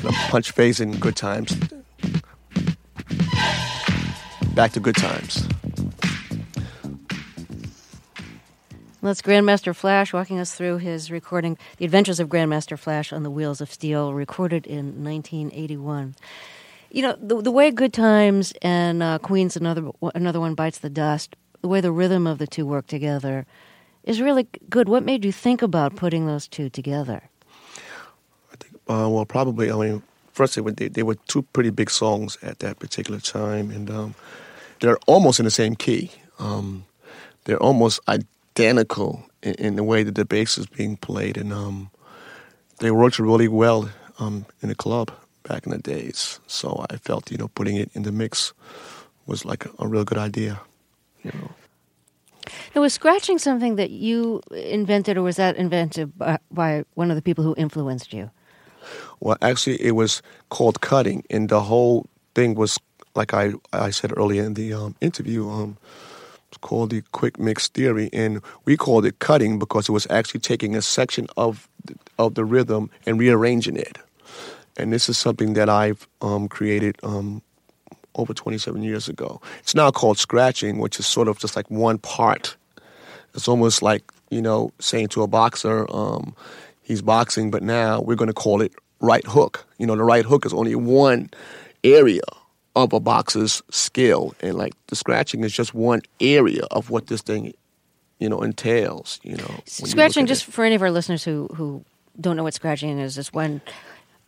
[0.05, 1.57] Know, punch phase in good times.
[4.55, 5.49] Back to good times.
[9.01, 13.31] That's Grandmaster Flash walking us through his recording, The Adventures of Grandmaster Flash on the
[13.31, 16.15] Wheels of Steel, recorded in 1981.
[16.91, 20.91] You know, the, the way Good Times and uh, Queen's another another one bites the
[20.91, 23.47] dust, the way the rhythm of the two work together
[24.05, 24.87] is really good.
[24.87, 27.31] What made you think about putting those two together?
[28.89, 29.71] Uh, well, probably.
[29.71, 33.21] I mean, first they were they, they were two pretty big songs at that particular
[33.21, 34.15] time, and um,
[34.81, 36.11] they're almost in the same key.
[36.39, 36.85] Um,
[37.45, 41.91] they're almost identical in, in, the way that the bass is being played, and um,
[42.79, 45.11] they worked really well um, in the club
[45.45, 46.41] back in the days.
[46.47, 48.53] So I felt, you know, putting it in the mix
[49.27, 50.61] was like a, a real good idea.
[51.23, 51.51] You know.
[52.75, 57.17] Now, was scratching something that you invented, or was that invented by, by one of
[57.17, 58.31] the people who influenced you?
[59.21, 62.79] Well, actually, it was called cutting, and the whole thing was
[63.15, 65.49] like I I said earlier in the um, interview.
[65.49, 65.77] Um,
[66.49, 70.41] it's called the quick mix theory, and we called it cutting because it was actually
[70.41, 71.69] taking a section of
[72.19, 73.99] of the rhythm and rearranging it.
[74.77, 77.43] And this is something that I've um, created um,
[78.17, 79.41] over 27 years ago.
[79.61, 82.57] It's now called scratching, which is sort of just like one part.
[83.35, 86.35] It's almost like you know saying to a boxer, um,
[86.85, 89.67] he's boxing, but now we're going to call it right hook.
[89.79, 91.31] You know, the right hook is only one
[91.83, 92.23] area
[92.77, 97.23] of a boxer's skill, and like the scratching is just one area of what this
[97.23, 97.53] thing,
[98.19, 99.21] you know, entails.
[99.23, 100.27] You know, scratching.
[100.27, 100.53] Just it.
[100.53, 101.85] for any of our listeners who who
[102.21, 103.61] don't know what scratching is, is when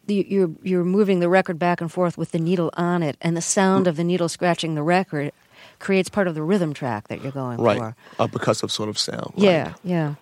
[0.07, 3.43] you're you're moving the record back and forth with the needle on it, and the
[3.43, 3.89] sound mm.
[3.89, 5.33] of the needle scratching the record
[5.79, 7.79] creates part of the rhythm track that you're going right.
[7.79, 7.85] for.
[7.85, 9.33] Uh, right, a percussive sort of sound.
[9.37, 9.75] Yeah, right.
[9.85, 10.15] yeah.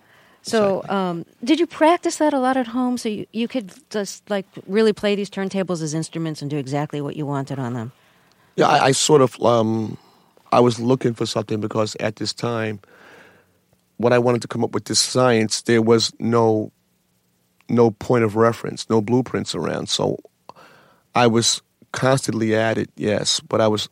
[0.45, 2.99] So, um, did you practice that a lot at home?
[2.99, 7.01] So you, you could just like really play these turntables as instruments and do exactly
[7.01, 7.91] what you wanted on them.
[8.55, 9.97] Yeah, I, I sort of um,
[10.51, 12.79] I was looking for something because at this time,
[13.97, 16.71] when I wanted to come up with this science, there was no
[17.67, 19.89] no point of reference, no blueprints around.
[19.89, 20.19] So
[21.15, 23.89] I was constantly at it, yes, but I was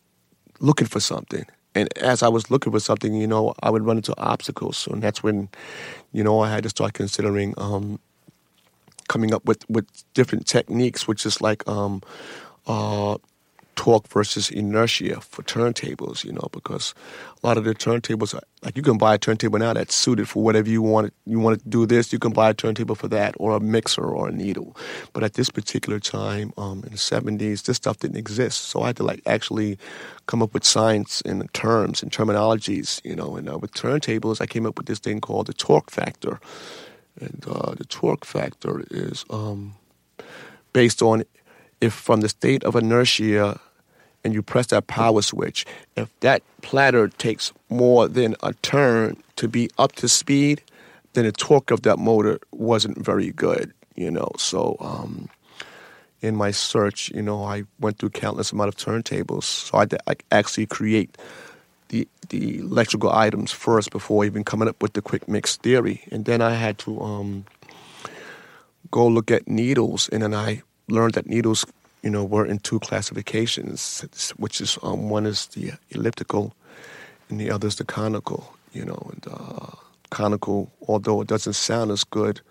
[0.59, 1.45] looking for something.
[1.75, 4.87] And as I was looking for something, you know, I would run into obstacles.
[4.87, 5.49] And that's when,
[6.11, 7.99] you know, I had to start considering um,
[9.07, 12.01] coming up with, with different techniques, which is like um,
[12.67, 13.17] uh,
[13.75, 16.93] torque versus inertia for turntables, you know, because
[17.43, 20.29] a lot of the turntables, are, like you can buy a turntable now that's suited
[20.29, 21.13] for whatever you want.
[21.25, 24.03] You want to do this, you can buy a turntable for that, or a mixer
[24.03, 24.75] or a needle.
[25.13, 28.87] But at this particular time, um, in the '70s, this stuff didn't exist, so I
[28.87, 29.77] had to like actually
[30.27, 33.35] come up with science and terms and terminologies, you know.
[33.35, 36.39] And uh, with turntables, I came up with this thing called the torque factor,
[37.19, 39.75] and uh, the torque factor is um,
[40.73, 41.23] based on
[41.83, 43.59] if from the state of inertia
[44.23, 45.65] and you press that power switch,
[45.97, 50.63] if that platter takes more than a turn to be up to speed,
[51.11, 54.31] then the torque of that motor wasn't very good, you know.
[54.37, 55.27] So um,
[56.21, 59.43] in my search, you know, I went through countless amount of turntables.
[59.43, 61.17] So I, I actually create
[61.89, 66.23] the the electrical items first before even coming up with the quick mix theory, and
[66.23, 67.45] then I had to um,
[68.89, 71.65] go look at needles, and then I learned that needles,
[72.01, 74.05] you know, were in two classifications,
[74.37, 76.53] which is um, one is the elliptical,
[77.29, 78.55] and the other is the conical.
[78.73, 79.67] You know, and uh,
[80.09, 82.41] conical, although it doesn't sound as good,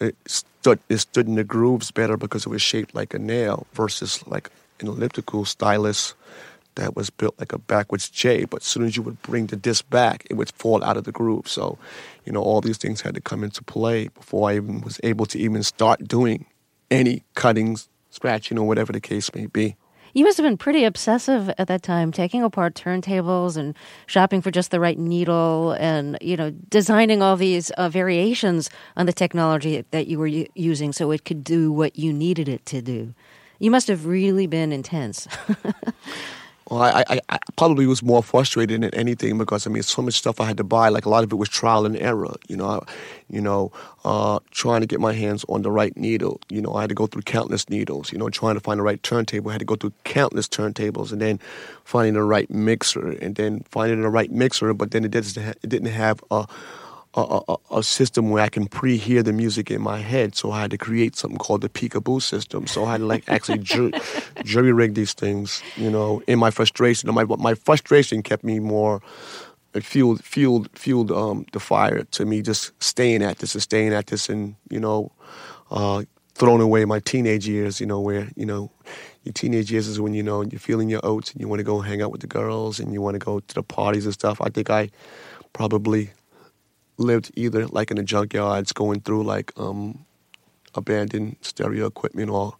[0.00, 3.66] it stood it stood in the grooves better because it was shaped like a nail
[3.72, 6.14] versus like an elliptical stylus
[6.78, 8.44] that was built like a backwards J.
[8.44, 11.04] But as soon as you would bring the disc back, it would fall out of
[11.04, 11.48] the groove.
[11.48, 11.76] So,
[12.24, 15.26] you know, all these things had to come into play before I even was able
[15.26, 16.46] to even start doing
[16.90, 19.76] any cuttings, scratching, or whatever the case may be.
[20.14, 24.50] You must have been pretty obsessive at that time, taking apart turntables and shopping for
[24.50, 29.84] just the right needle, and you know, designing all these uh, variations on the technology
[29.90, 33.14] that you were using so it could do what you needed it to do.
[33.58, 35.28] You must have really been intense.
[36.70, 40.14] Well, I, I, I, probably was more frustrated than anything because I mean, so much
[40.14, 40.90] stuff I had to buy.
[40.90, 42.34] Like a lot of it was trial and error.
[42.46, 42.78] You know, I,
[43.30, 43.72] you know,
[44.04, 46.40] uh, trying to get my hands on the right needle.
[46.50, 48.12] You know, I had to go through countless needles.
[48.12, 49.48] You know, trying to find the right turntable.
[49.48, 51.40] I had to go through countless turntables, and then
[51.84, 54.74] finding the right mixer, and then finding the right mixer.
[54.74, 56.46] But then it didn't, it didn't have a
[57.14, 60.36] a, a, a, system where I can pre-hear the music in my head.
[60.36, 62.66] So I had to create something called the peekaboo system.
[62.66, 63.92] So I had to like actually ju-
[64.44, 67.12] jury rig these things, you know, in my frustration.
[67.14, 69.00] My my frustration kept me more
[69.74, 73.92] it fueled fueled fueled um, the fire to me just staying at this and staying
[73.92, 75.12] at this and you know
[75.70, 76.02] uh,
[76.34, 78.70] throwing away my teenage years you know where you know
[79.24, 81.64] your teenage years is when you know you're feeling your oats and you want to
[81.64, 84.14] go hang out with the girls and you want to go to the parties and
[84.14, 84.90] stuff I think I
[85.52, 86.10] probably
[86.98, 90.04] lived either like in the junkyards going through like um,
[90.74, 92.54] abandoned stereo equipment or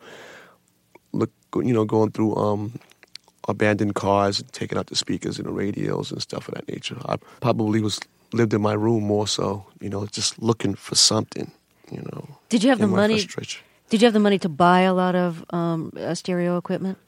[1.13, 2.79] look you know going through um,
[3.49, 6.97] abandoned cars and taking out the speakers and the radios and stuff of that nature.
[7.07, 7.99] I probably was
[8.33, 11.51] lived in my room more so, you know, just looking for something,
[11.91, 12.29] you know.
[12.51, 13.27] Did you have the money?
[13.89, 16.99] Did you have the money to buy a lot of um, uh, stereo equipment?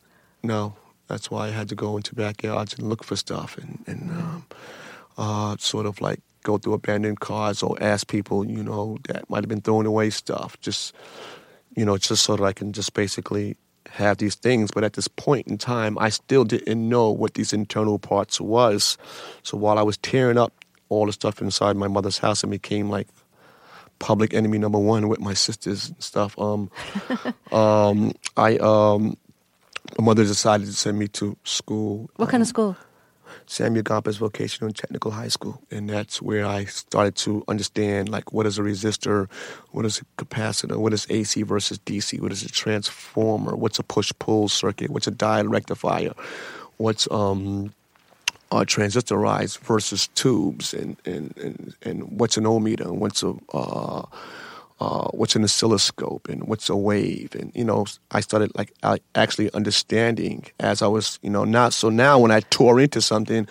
[0.42, 0.76] No,
[1.08, 4.46] that's why I had to go into backyards and look for stuff and, and um,
[5.18, 9.42] uh, sort of like go through abandoned cars or ask people, you know, that might
[9.42, 10.60] have been throwing away stuff.
[10.60, 10.94] Just,
[11.76, 13.56] you know, just so that I can just basically
[13.88, 14.70] have these things.
[14.70, 18.96] But at this point in time, I still didn't know what these internal parts was.
[19.42, 20.52] So while I was tearing up
[20.88, 23.08] all the stuff inside my mother's house, it became like
[23.98, 26.38] public enemy number one with my sisters and stuff.
[26.38, 26.70] Um,
[27.52, 29.16] um, I um,
[29.98, 32.10] my mother decided to send me to school.
[32.16, 32.76] What kind of school?
[33.50, 38.32] Samuel Gompers Vocational and Technical High School, and that's where I started to understand like
[38.32, 39.28] what is a resistor,
[39.72, 43.82] what is a capacitor, what is AC versus DC, what is a transformer, what's a
[43.82, 46.14] push pull circuit, what's a diode rectifier,
[46.76, 47.74] what's um
[48.52, 54.02] uh, transistorized versus tubes, and, and, and, and what's an ohmmeter, and what's a uh,
[54.80, 57.34] uh, what's an oscilloscope and what's a wave?
[57.34, 58.72] And you know i started like
[59.14, 63.46] actually understanding as i was you know not so now when i tore into something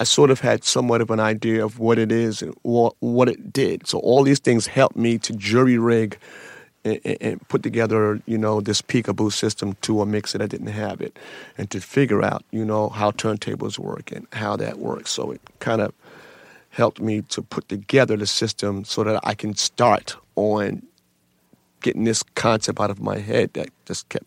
[0.00, 3.28] i sort of had somewhat of an idea of what it is and what, what
[3.28, 3.86] it did.
[3.86, 6.18] So all these things helped me to jury rig
[6.84, 11.00] and, put together you know this peekaboo system to a mixer that I didn't have
[11.00, 11.16] it
[11.56, 15.10] and to figure out you know how turntables work and how that works.
[15.12, 15.94] So it kind of
[16.72, 20.82] helped me to put together the system so that I can start on
[21.82, 24.26] getting this concept out of my head that just kept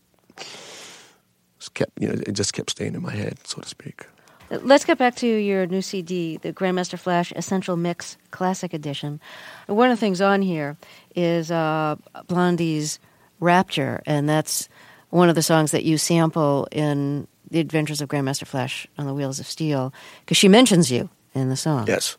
[1.60, 4.06] just kept you know it just kept staying in my head so to speak
[4.52, 9.20] Let's get back to your new CD, the Grandmaster Flash Essential Mix Classic Edition.
[9.66, 10.78] One of the things on here
[11.16, 11.96] is uh,
[12.28, 13.00] Blondie's
[13.40, 14.70] Rapture, and that's
[15.10, 19.16] one of the songs that you sample in The Adventures of Grandmaster Flash on the
[19.16, 21.88] Wheels of Steel, because she mentions you in the song.
[21.88, 22.16] yes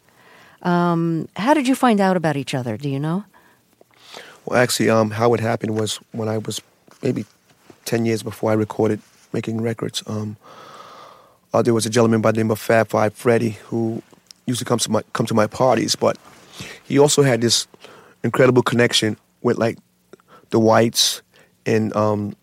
[0.62, 2.76] Um, how did you find out about each other?
[2.76, 3.24] Do you know?
[4.46, 6.60] well actually um how it happened was when I was
[7.02, 7.24] maybe
[7.84, 9.00] 10 years before I recorded
[9.32, 10.36] making records um
[11.52, 14.02] uh, there was a gentleman by the name of Fab Five Freddy who
[14.46, 16.18] used to come to my come to my parties, but
[16.84, 17.66] he also had this
[18.22, 19.78] incredible connection with like
[20.50, 21.22] the whites
[21.64, 22.36] and um,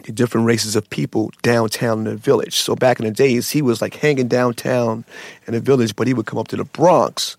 [0.00, 2.56] different races of people downtown in the village.
[2.56, 5.04] So back in the days, he was like hanging downtown
[5.46, 7.36] in the village, but he would come up to the Bronx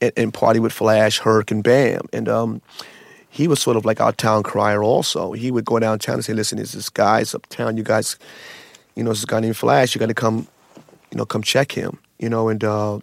[0.00, 2.62] and, and party with Flash, Herc, and Bam, and um,
[3.30, 4.82] he was sort of like our town crier.
[4.82, 7.76] Also, he would go downtown and say, "Listen, there's this guy's uptown.
[7.76, 8.16] You guys."
[8.98, 10.48] you know, this guy named Flash, you got to come,
[11.12, 12.98] you know, come check him, you know, and uh,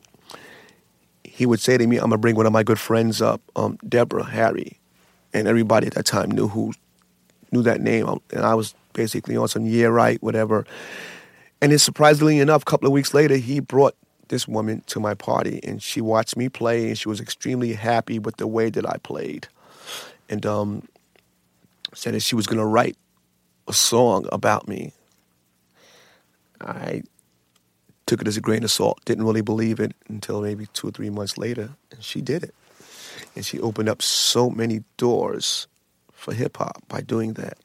[1.23, 3.79] he would say to me, I'm gonna bring one of my good friends up, um,
[3.87, 4.77] Deborah, Harry,
[5.33, 6.73] and everybody at that time knew who
[7.55, 10.65] knew that name, Um, and I was basically on some yeah right, whatever.
[11.61, 13.95] And then surprisingly enough, a couple of weeks later, he brought
[14.27, 18.19] this woman to my party, and she watched me play, and she was extremely happy
[18.19, 19.47] with the way that I played,
[20.29, 20.87] and um,
[21.93, 22.97] said that she was gonna write
[23.67, 24.91] a song about me.
[26.59, 27.03] I
[28.05, 28.99] took it as a grain of salt.
[29.05, 32.53] Didn't really believe it until maybe two or three months later, and she did it.
[33.35, 35.67] And she opened up so many doors
[36.25, 37.57] for hip hop by doing that.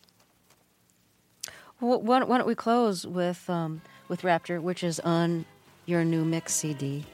[1.81, 5.47] Well, why, don't- why don't we close with um, with Rapture, which is on
[5.87, 7.07] your new mix CD?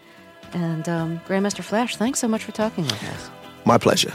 [0.52, 3.30] And um, Grandmaster Flash, thanks so much for talking with us.
[3.64, 4.12] My pleasure.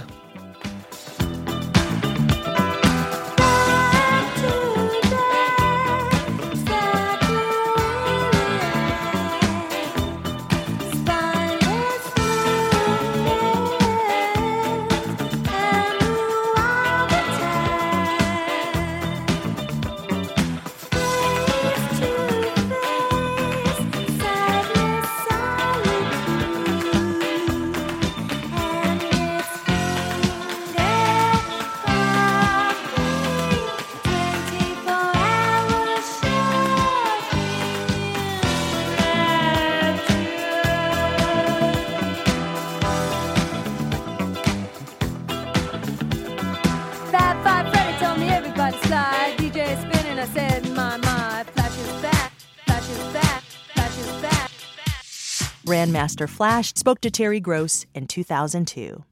[56.01, 59.03] Grandmaster Flash spoke to Terry Gross in 2002.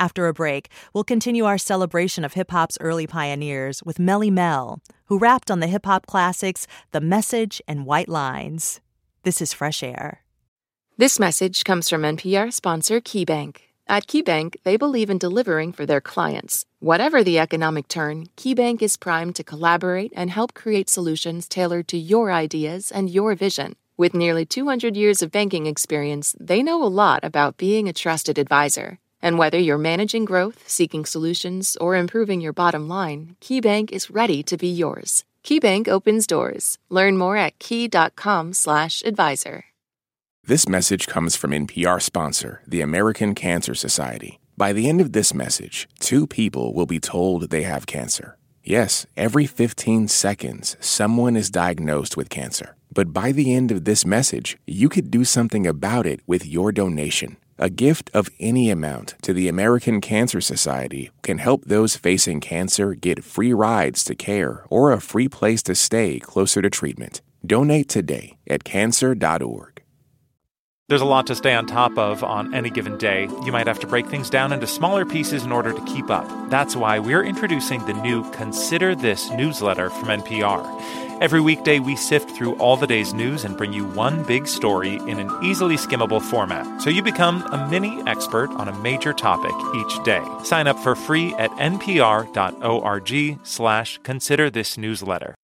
[0.00, 4.80] After a break, we'll continue our celebration of hip hop's early pioneers with Melle Mel,
[5.06, 8.80] who rapped on the hip hop classics The Message and White Lines.
[9.24, 10.22] This is Fresh Air.
[10.96, 13.58] This message comes from NPR sponsor KeyBank.
[13.86, 16.64] At KeyBank, they believe in delivering for their clients.
[16.80, 21.98] Whatever the economic turn, KeyBank is primed to collaborate and help create solutions tailored to
[21.98, 23.76] your ideas and your vision.
[23.96, 28.38] With nearly 200 years of banking experience, they know a lot about being a trusted
[28.38, 28.98] advisor.
[29.22, 34.42] And whether you're managing growth, seeking solutions, or improving your bottom line, KeyBank is ready
[34.42, 35.24] to be yours.
[35.44, 36.76] KeyBank opens doors.
[36.88, 39.64] Learn more at key.com/advisor.
[40.46, 44.40] This message comes from NPR sponsor, the American Cancer Society.
[44.56, 48.38] By the end of this message, two people will be told they have cancer.
[48.66, 52.76] Yes, every 15 seconds, someone is diagnosed with cancer.
[52.90, 56.72] But by the end of this message, you could do something about it with your
[56.72, 57.36] donation.
[57.58, 62.94] A gift of any amount to the American Cancer Society can help those facing cancer
[62.94, 67.20] get free rides to care or a free place to stay closer to treatment.
[67.44, 69.73] Donate today at cancer.org.
[70.90, 73.26] There's a lot to stay on top of on any given day.
[73.42, 76.28] You might have to break things down into smaller pieces in order to keep up.
[76.50, 80.62] That's why we're introducing the new Consider This newsletter from NPR.
[81.22, 84.96] Every weekday, we sift through all the day's news and bring you one big story
[84.96, 89.54] in an easily skimmable format, so you become a mini expert on a major topic
[89.76, 90.22] each day.
[90.42, 95.34] Sign up for free at npr.org slash consider this newsletter.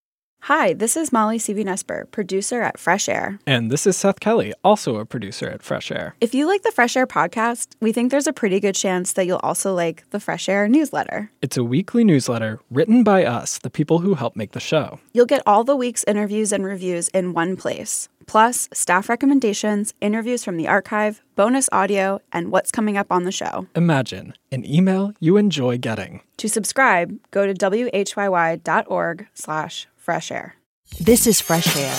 [0.44, 3.38] Hi, this is Molly Seavy-Nesper, producer at Fresh Air.
[3.46, 6.14] And this is Seth Kelly, also a producer at Fresh Air.
[6.18, 9.26] If you like the Fresh Air podcast, we think there's a pretty good chance that
[9.26, 11.30] you'll also like the Fresh Air newsletter.
[11.42, 14.98] It's a weekly newsletter written by us, the people who help make the show.
[15.12, 20.42] You'll get all the week's interviews and reviews in one place, plus staff recommendations, interviews
[20.42, 23.66] from the archive, bonus audio, and what's coming up on the show.
[23.76, 26.22] Imagine an email you enjoy getting.
[26.38, 30.56] To subscribe, go to whyy.org slash fresh air.
[30.98, 31.94] This is Fresh Air.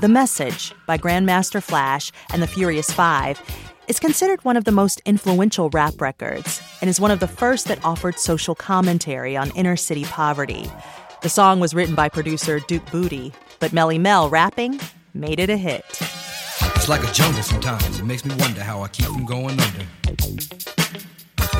[0.00, 3.38] The Message by Grandmaster Flash and the Furious Five
[3.86, 7.68] is considered one of the most influential rap records and is one of the first
[7.68, 10.70] that offered social commentary on inner city poverty.
[11.20, 14.80] The song was written by producer Duke Bootee, but Melle Mel rapping
[15.12, 15.84] made it a hit.
[16.76, 18.00] It's like a jungle sometimes.
[18.00, 20.75] It makes me wonder how I keep from going under.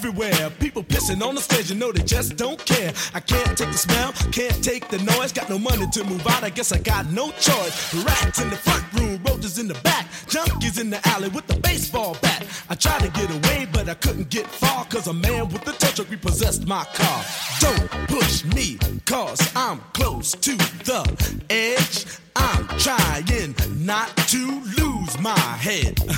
[0.00, 0.48] everywhere.
[0.58, 2.90] People pissing on the stage, you know they just don't care.
[3.12, 5.30] I can't take the smell, can't take the noise.
[5.30, 7.94] Got no money to move out, I guess I got no choice.
[8.04, 11.56] Rats in the front room, roaches in the back, junkies in the alley with the
[11.60, 12.46] baseball bat.
[12.70, 15.72] I tried to get away, but I couldn't get far, cause a man with a
[15.72, 17.24] tow truck repossessed my car.
[17.60, 21.02] Don't push me, cause I'm close to the
[21.50, 22.06] edge.
[22.36, 25.98] I'm trying not to lose my head.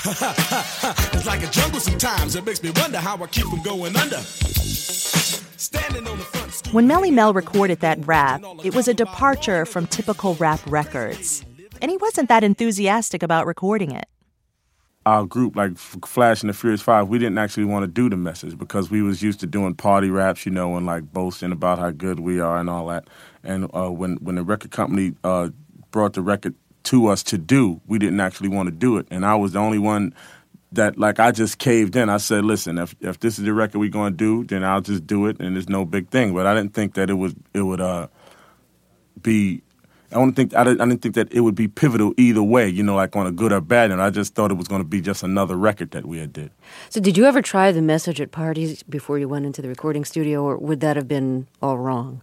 [1.15, 2.37] it's like a jungle sometimes.
[2.37, 4.19] It makes me wonder how I keep from going under.
[4.19, 6.75] Standing on the front stoop.
[6.75, 11.45] When Melle Mel recorded that rap, it was a departure from typical rap records.
[11.81, 14.07] And he wasn't that enthusiastic about recording it.
[15.05, 18.09] Our group, like F- Flash and the Furious Five, we didn't actually want to do
[18.09, 21.51] the message because we was used to doing party raps, you know, and like boasting
[21.51, 23.09] about how good we are and all that.
[23.43, 25.49] And uh, when when the record company uh,
[25.93, 29.07] brought the record to us to do, we didn't actually want to do it.
[29.11, 30.13] And I was the only one
[30.73, 32.09] that like I just caved in.
[32.09, 34.81] I said, "Listen, if if this is the record we're going to do, then I'll
[34.81, 37.35] just do it, and it's no big thing." But I didn't think that it was
[37.55, 38.09] it would uh
[39.23, 39.63] be.
[40.11, 42.69] I don't think I didn't, I didn't think that it would be pivotal either way.
[42.69, 43.91] You know, like on a good or bad.
[43.91, 46.33] And I just thought it was going to be just another record that we had
[46.33, 46.51] did.
[46.91, 50.05] So, did you ever try the message at parties before you went into the recording
[50.05, 52.23] studio, or would that have been all wrong?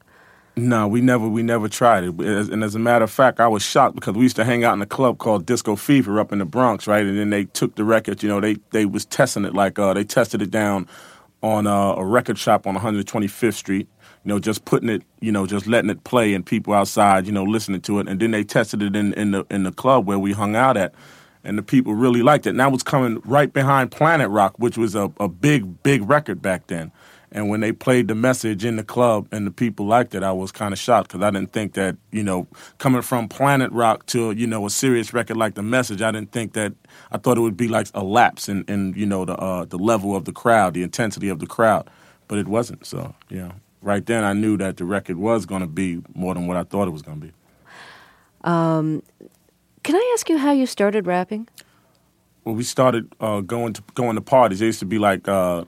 [0.59, 2.19] No, we never we never tried it.
[2.19, 4.73] And as a matter of fact, I was shocked because we used to hang out
[4.73, 7.05] in a club called Disco Fever up in the Bronx, right?
[7.05, 8.21] And then they took the record.
[8.21, 10.87] You know, they they was testing it like uh, they tested it down
[11.41, 13.87] on uh, a record shop on 125th Street.
[14.25, 17.31] You know, just putting it, you know, just letting it play and people outside, you
[17.31, 18.09] know, listening to it.
[18.09, 20.75] And then they tested it in, in the in the club where we hung out
[20.75, 20.93] at,
[21.45, 22.51] and the people really liked it.
[22.51, 26.41] And that was coming right behind Planet Rock, which was a, a big big record
[26.41, 26.91] back then.
[27.31, 30.31] And when they played the message in the club and the people liked it, I
[30.31, 32.47] was kind of shocked because I didn't think that, you know,
[32.79, 36.31] coming from Planet Rock to, you know, a serious record like the message, I didn't
[36.31, 36.73] think that,
[37.11, 39.77] I thought it would be like a lapse in, in you know, the, uh, the
[39.77, 41.87] level of the crowd, the intensity of the crowd.
[42.27, 42.85] But it wasn't.
[42.85, 43.51] So, yeah.
[43.81, 46.63] Right then, I knew that the record was going to be more than what I
[46.63, 47.33] thought it was going to be.
[48.43, 49.03] Um,
[49.83, 51.47] Can I ask you how you started rapping?
[52.43, 54.61] Well, we started uh, going to going to parties.
[54.61, 55.65] It used to be like uh,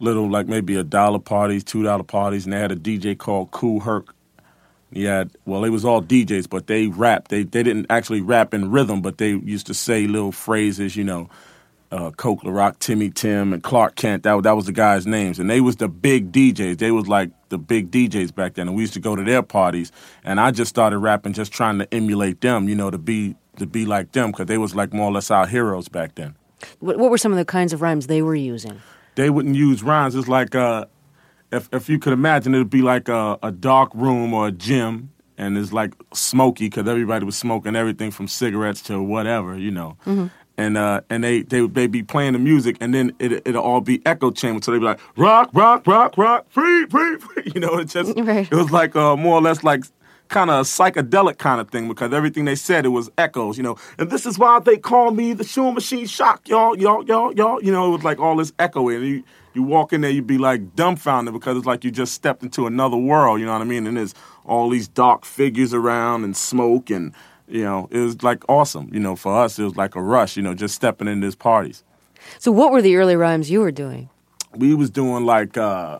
[0.00, 3.50] little, like maybe a dollar parties, two dollar parties, and they had a DJ called
[3.50, 4.14] Kool Herc.
[4.92, 7.30] He had well, it was all DJs, but they rapped.
[7.30, 11.04] They they didn't actually rap in rhythm, but they used to say little phrases, you
[11.04, 11.28] know,
[11.90, 14.22] uh, Coke LaRock, Timmy Tim, and Clark Kent.
[14.22, 16.78] That that was the guys' names, and they was the big DJs.
[16.78, 19.42] They was like the big DJs back then, and we used to go to their
[19.42, 19.92] parties.
[20.24, 23.66] And I just started rapping, just trying to emulate them, you know, to be to
[23.66, 26.34] be like them, because they was like more or less our heroes back then.
[26.80, 28.80] What, what were some of the kinds of rhymes they were using?
[29.18, 30.14] They wouldn't use rhymes.
[30.14, 30.84] It's like uh,
[31.50, 35.10] if if you could imagine, it'd be like a, a dark room or a gym.
[35.36, 39.96] And it's like smoky because everybody was smoking everything from cigarettes to whatever, you know.
[40.06, 40.30] Mhm.
[40.56, 43.80] and uh, and they they they be playing the music, and then it it'll all
[43.80, 44.60] be echo chamber.
[44.62, 47.42] So they be like rock, rock, rock, rock, free, free, free.
[47.54, 49.84] You know, it just it was like uh, more or less like
[50.28, 53.56] kind of psychedelic kind of thing because everything they said it was echoes.
[53.56, 57.04] You know, and this is why they call me the Shoe Machine Shock, y'all, y'all,
[57.04, 57.62] y'all, y'all.
[57.62, 59.02] You know, it was like all this echoing.
[59.02, 59.24] You
[59.54, 62.66] you walk in there, you'd be like dumbfounded because it's like you just stepped into
[62.66, 63.40] another world.
[63.40, 63.86] You know what I mean?
[63.86, 64.14] And there's
[64.44, 67.12] all these dark figures around and smoke and
[67.48, 68.90] you know, it was like awesome.
[68.92, 70.36] You know, for us, it was like a rush.
[70.36, 71.82] You know, just stepping in these parties.
[72.38, 74.10] So, what were the early rhymes you were doing?
[74.54, 75.98] We was doing like, uh,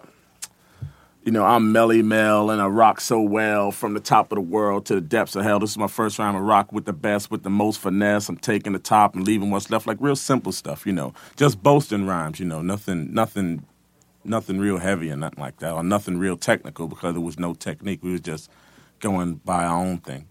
[1.28, 4.40] you know, I'm Melle Mel and I rock so well from the top of the
[4.40, 5.58] world to the depths of hell.
[5.58, 6.34] This is my first rhyme.
[6.34, 8.30] I rock with the best, with the most finesse.
[8.30, 9.86] I'm taking the top and leaving what's left.
[9.86, 10.86] Like real simple stuff.
[10.86, 12.40] You know, just boasting rhymes.
[12.40, 13.66] You know, nothing, nothing,
[14.24, 17.52] nothing real heavy and nothing like that, or nothing real technical because there was no
[17.52, 18.02] technique.
[18.02, 18.50] We was just
[19.00, 20.28] going by our own thing.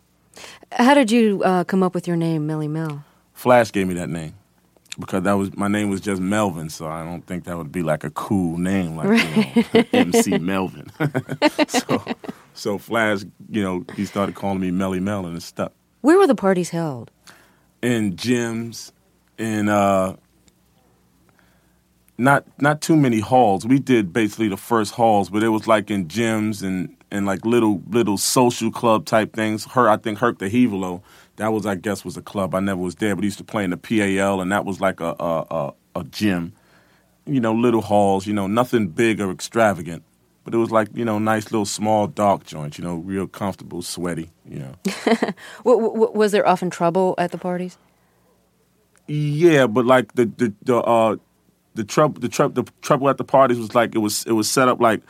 [0.71, 3.05] How did you uh, come up with your name, Melle Mel?
[3.33, 4.33] Flash gave me that name
[4.99, 7.83] because that was my name was just Melvin, so I don't think that would be
[7.83, 10.91] like a cool name like you know, MC Melvin.
[11.67, 12.03] so,
[12.53, 15.73] so Flash, you know, he started calling me Melle Mel, and it stuck.
[16.01, 17.11] Where were the parties held?
[17.81, 18.91] In gyms,
[19.37, 20.15] in uh,
[22.17, 23.65] not not too many halls.
[23.65, 27.45] We did basically the first halls, but it was like in gyms and and like
[27.45, 29.65] little little social club type things.
[29.65, 31.01] Her, I think Herc the Hevalo,
[31.37, 32.53] that was I guess was a club.
[32.53, 34.79] I never was there, but he used to play in the PAL, and that was
[34.81, 36.53] like a a, a, a gym.
[37.25, 38.27] You know, little halls.
[38.27, 40.03] You know, nothing big or extravagant,
[40.43, 42.77] but it was like you know, nice little small dark joints.
[42.77, 44.31] You know, real comfortable, sweaty.
[44.45, 44.73] You know.
[45.63, 47.77] W- w- was there often trouble at the parties?
[49.07, 51.15] Yeah, but like the the the uh
[51.75, 54.49] the trouble the trouble the trouble at the parties was like it was it was
[54.49, 55.01] set up like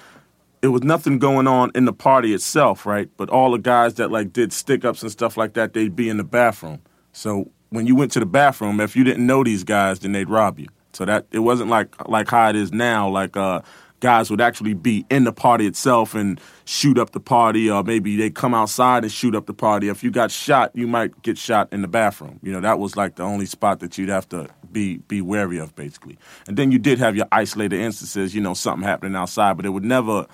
[0.61, 3.09] it was nothing going on in the party itself, right?
[3.17, 6.09] But all the guys that like did stick ups and stuff like that, they'd be
[6.09, 6.81] in the bathroom.
[7.11, 10.29] So when you went to the bathroom, if you didn't know these guys, then they'd
[10.29, 10.67] rob you.
[10.93, 13.61] So that it wasn't like like how it is now, like uh
[13.99, 18.15] guys would actually be in the party itself and shoot up the party, or maybe
[18.15, 19.89] they come outside and shoot up the party.
[19.89, 22.39] If you got shot, you might get shot in the bathroom.
[22.43, 25.57] You know, that was like the only spot that you'd have to be be wary
[25.57, 26.17] of, basically.
[26.47, 29.69] And then you did have your isolated instances, you know, something happening outside, but it
[29.69, 30.27] would never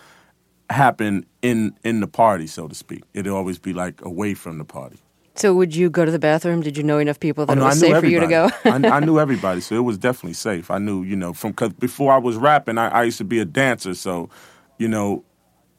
[0.69, 3.03] happen in in the party, so to speak.
[3.13, 4.99] It'd always be like away from the party.
[5.35, 6.61] So, would you go to the bathroom?
[6.61, 8.49] Did you know enough people that Oh, it was safe for you to go?
[8.65, 10.69] I, I knew everybody, so it was definitely safe.
[10.69, 13.39] I knew, you know, from because before I was rapping, I, I used to be
[13.39, 14.29] a dancer, so
[14.77, 15.23] you know,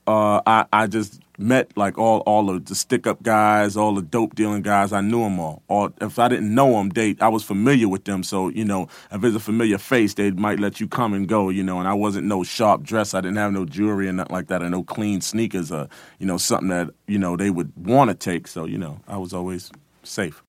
[0.07, 4.03] uh, I I just met like all all of the stick up guys, all the
[4.03, 4.93] dope dealing guys.
[4.93, 5.63] I knew them all.
[5.69, 8.23] Or if I didn't know them, they I was familiar with them.
[8.23, 11.49] So you know, if it's a familiar face, they might let you come and go.
[11.49, 13.15] You know, and I wasn't no sharp dress.
[13.15, 15.73] I didn't have no jewelry and nothing like that, and no clean sneakers.
[15.73, 15.89] Or
[16.19, 18.47] you know, something that you know they would want to take.
[18.47, 19.71] So you know, I was always
[20.03, 20.43] safe.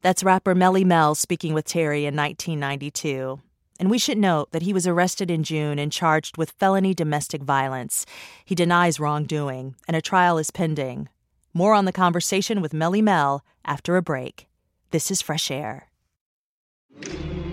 [0.00, 3.40] That's rapper Melle Mel speaking with Terry in 1992.
[3.78, 7.42] And we should note that he was arrested in June and charged with felony domestic
[7.42, 8.06] violence.
[8.44, 11.08] He denies wrongdoing, and a trial is pending.
[11.54, 14.48] More on the conversation with Melle Mel after a break.
[14.90, 15.88] This is Fresh Air.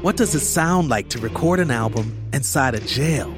[0.02, 3.36] What does it sound like to record an album inside a jail?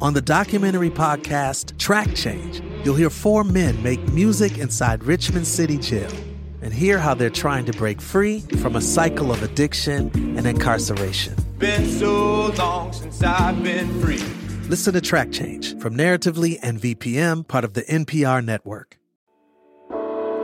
[0.00, 5.78] On the documentary podcast Track Change, you'll hear four men make music inside Richmond City
[5.78, 6.12] Jail
[6.62, 11.34] and hear how they're trying to break free from a cycle of addiction and incarceration.
[11.58, 14.22] Been so long since I've been free.
[14.68, 18.98] Listen to Track Change from Narratively and VPM, part of the NPR network.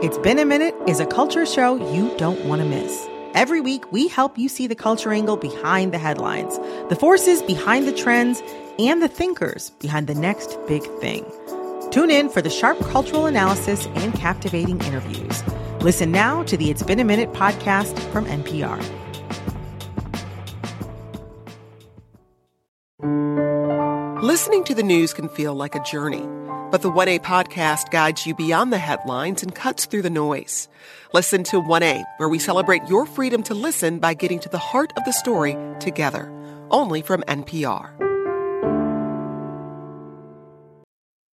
[0.01, 3.07] It's Been a Minute is a culture show you don't want to miss.
[3.33, 6.57] Every week, we help you see the culture angle behind the headlines,
[6.89, 8.41] the forces behind the trends,
[8.79, 11.25] and the thinkers behind the next big thing.
[11.91, 15.43] Tune in for the sharp cultural analysis and captivating interviews.
[15.85, 18.81] Listen now to the It's Been a Minute podcast from NPR.
[24.23, 26.23] Listening to the news can feel like a journey,
[26.71, 30.67] but the 1A podcast guides you beyond the headlines and cuts through the noise.
[31.13, 34.91] Listen to 1A, where we celebrate your freedom to listen by getting to the heart
[34.97, 36.33] of the story together.
[36.71, 37.91] Only from NPR.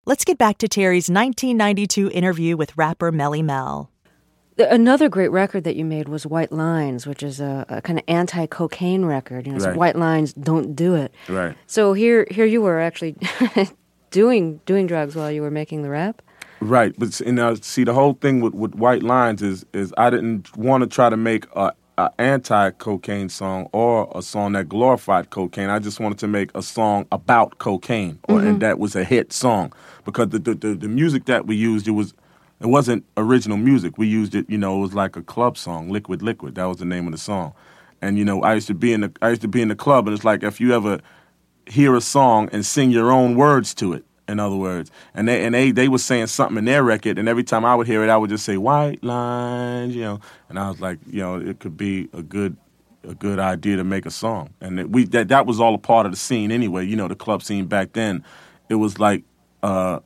[0.04, 3.91] Let's get back to Terry's 1992 interview with rapper Melle Mel.
[4.62, 7.98] The- Another great record that you made was White Lines, which is a, a kind
[7.98, 9.46] of anti-cocaine record.
[9.46, 9.76] You know, Right.
[9.76, 11.12] White Lines, don't do it.
[11.28, 11.56] Right.
[11.66, 13.16] So here, here you were actually
[14.10, 16.22] doing doing drugs while you were making the rap.
[16.60, 20.10] Right, but and uh, see the whole thing with, with White Lines is is I
[20.10, 24.68] didn't want to try to make a, a anti cocaine song or a song that
[24.68, 25.70] glorified cocaine.
[25.70, 28.46] I just wanted to make a song about cocaine, or, Mhm.
[28.48, 29.72] and that was a hit song
[30.04, 32.14] because the, the the the music that we used it was
[32.62, 33.98] it wasn't original music.
[33.98, 36.56] We used it, you know, it was like a club song, Liquid Liquid.
[36.56, 37.54] That was the name of the song.
[38.02, 39.76] And you know, I used to be in the I used to be in the
[39.76, 41.00] club, and it's like if you ever
[41.66, 44.04] hear a song and sing your own words to it.
[44.28, 47.28] In other words, and they and they they were saying something in their record, and
[47.28, 50.20] every time I would hear it, I would just say white lines, you know.
[50.48, 52.56] And I was like, you know, it could be a good
[53.04, 55.78] a good idea to make a song, and it, we that that was all a
[55.78, 56.86] part of the scene anyway.
[56.86, 58.24] You know, the club scene back then,
[58.70, 59.24] it was like.
[59.62, 60.00] uh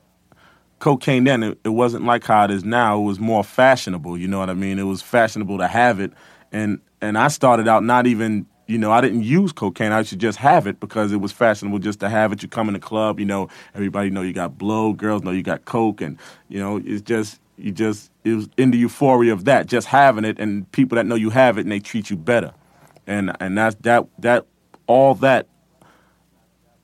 [0.79, 2.99] cocaine then it, it wasn't like how it is now.
[2.99, 4.79] It was more fashionable you know what i mean?
[4.79, 6.11] It was fashionable to have it.
[6.51, 9.91] And and i started out not even you know i didn't use cocaine.
[9.91, 12.43] I should just have it because it was fashionable just to have it.
[12.43, 15.43] You come in the club you know everybody know you got blow girls know you
[15.43, 16.17] got coke and
[16.49, 20.23] you know it's just you just it was in the euphoria of that just having
[20.23, 22.53] it and people that know you have it and they treat you better.
[23.05, 24.45] And and that's that that
[24.85, 25.47] all that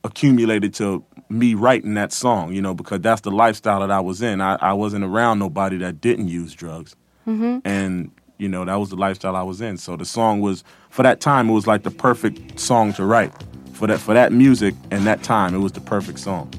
[0.03, 4.21] accumulated to me writing that song, you know, because that's the lifestyle that I was
[4.21, 4.41] in.
[4.41, 6.95] I, I wasn't around nobody that didn't use drugs.
[7.27, 7.59] Mm-hmm.
[7.65, 9.77] And, you know, that was the lifestyle I was in.
[9.77, 13.33] So the song was for that time it was like the perfect song to write.
[13.73, 16.53] For that for that music and that time, it was the perfect song.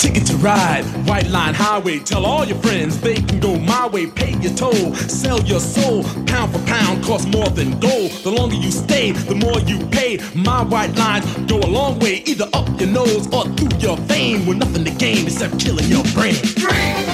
[0.00, 1.98] Ticket to ride, white line highway.
[1.98, 4.06] Tell all your friends they can go my way.
[4.06, 6.04] Pay your toll, sell your soul.
[6.24, 8.10] Pound for pound costs more than gold.
[8.24, 10.18] The longer you stay, the more you pay.
[10.34, 14.46] My white lines go a long way, either up your nose or through your vein.
[14.46, 17.09] With nothing to gain except killing your brain.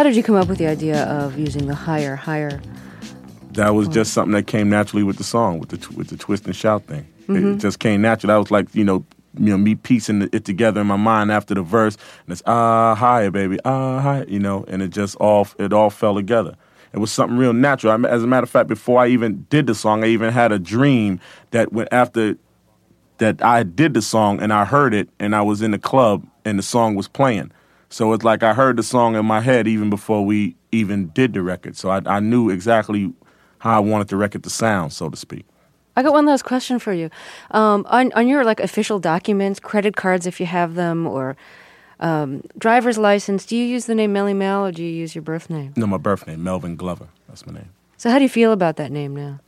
[0.00, 2.62] How did you come up with the idea of using the higher, higher?
[3.52, 6.46] That was just something that came naturally with the song, with the with the twist
[6.46, 7.04] and shout thing.
[7.28, 7.56] It- Mhm.
[7.56, 8.28] It just came natural.
[8.28, 9.04] That was like you know,
[9.38, 12.94] you know, me piecing it together in my mind after the verse, and it's ah
[12.94, 16.54] higher, baby, ah higher, you know, and it just all it all fell together.
[16.94, 17.92] It was something real natural.
[17.92, 20.50] I as a matter of fact, before I even did the song, I even had
[20.50, 21.20] a dream
[21.50, 22.36] that went after
[23.18, 26.24] that I did the song and I heard it and I was in the club
[26.46, 27.52] and the song was playing.
[27.90, 31.34] So it's like I heard the song in my head even before we even did
[31.34, 31.76] the record.
[31.76, 33.12] So I, I knew exactly
[33.58, 35.44] how I wanted the record to sound, so to speak.
[35.96, 37.10] I got one last question for you.
[37.50, 41.36] Um, on on your like official documents, credit cards if you have them, or
[41.98, 45.22] um, driver's license, do you use the name Melle Mel or do you use your
[45.22, 45.74] birth name?
[45.76, 47.08] No, my birth name, Melvin Glover.
[47.28, 47.70] That's my name.
[47.96, 49.40] So how do you feel about that name now?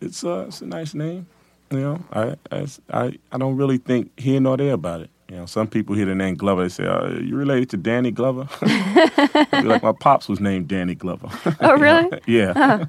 [0.00, 1.26] It's uh, it's a nice name.
[1.70, 5.10] You know, I I I, I don't really think here nor there about it.
[5.32, 8.10] You know, some people hear the name Glover, they say, uh, "You related to Danny
[8.10, 11.28] Glover?" Be like my pops was named Danny Glover.
[11.60, 12.20] Oh, really?
[12.26, 12.84] yeah, Huh.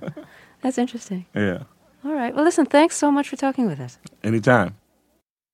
[0.62, 1.26] That's interesting.
[1.34, 1.64] yeah.
[2.04, 2.36] All right.
[2.36, 2.66] Well, listen.
[2.66, 3.98] Thanks so much for talking with us.
[4.26, 4.76] Anytime.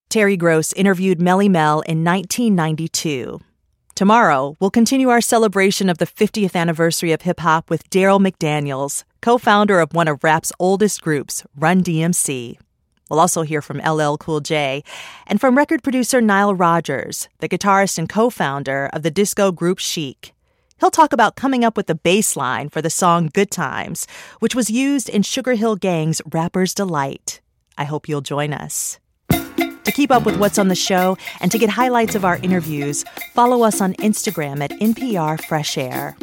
[0.10, 3.40] Terry Gross interviewed Melle Mel in 1992.
[3.94, 9.04] Tomorrow, we'll continue our celebration of the 50th anniversary of hip hop with Darryl McDaniels,
[9.22, 12.58] co founder of one of rap's oldest groups, Run DMC.
[13.10, 14.84] We'll also hear from LL Cool J
[15.28, 19.80] and from record producer Nile Rodgers, the guitarist and co founder of the disco group
[19.80, 20.34] Chic.
[20.80, 24.08] He'll talk about coming up with the bass line for the song Good Times,
[24.40, 27.42] which was used in Sugar Hill Gang's Rapper's Delight.
[27.78, 28.98] I hope you'll join us.
[29.30, 33.04] To keep up with what's on the show and to get highlights of our interviews,
[33.34, 36.16] follow us on Instagram at NPR Fresh Air.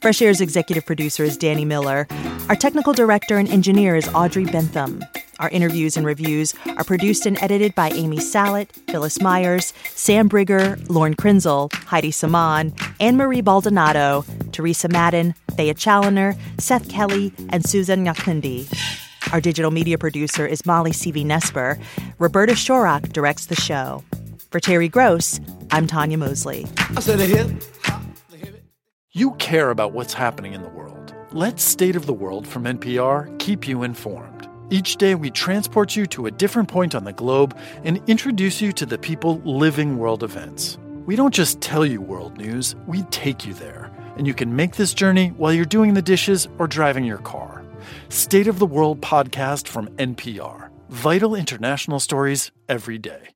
[0.00, 2.06] Fresh Air's executive producer is Danny Miller.
[2.48, 5.04] Our technical director and engineer is Audrey Bentham.
[5.40, 10.78] Our interviews and reviews are produced and edited by Amy Salet, Phyllis Myers, Sam Brigger,
[10.90, 18.04] Lauren Krenzel, Heidi Saman, Anne Marie Baldonado, Teresa Madden, Thea Challoner, Seth Kelly, and Susan
[18.04, 18.70] Nyakundi.
[19.32, 21.82] Our digital media producer is Molly Seavy-Nesper.
[22.18, 24.04] Roberta Shorrock directs the show.
[24.50, 26.66] For Terry Gross, I'm Tanya Mosley.
[29.12, 31.14] You care about what's happening in the world.
[31.32, 34.39] Let State of the World from NPR keep you informed.
[34.72, 38.72] Each day, we transport you to a different point on the globe and introduce you
[38.74, 40.78] to the people living world events.
[41.06, 43.90] We don't just tell you world news, we take you there.
[44.16, 47.64] And you can make this journey while you're doing the dishes or driving your car.
[48.10, 50.70] State of the World podcast from NPR.
[50.88, 53.30] Vital international stories every day.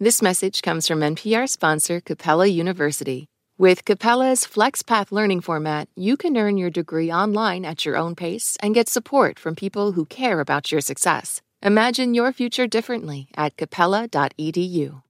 [0.00, 3.28] This message comes from NPR sponsor Capella University.
[3.60, 8.56] With Capella's FlexPath learning format, you can earn your degree online at your own pace
[8.62, 11.42] and get support from people who care about your success.
[11.60, 15.02] Imagine your future differently at capella.edu.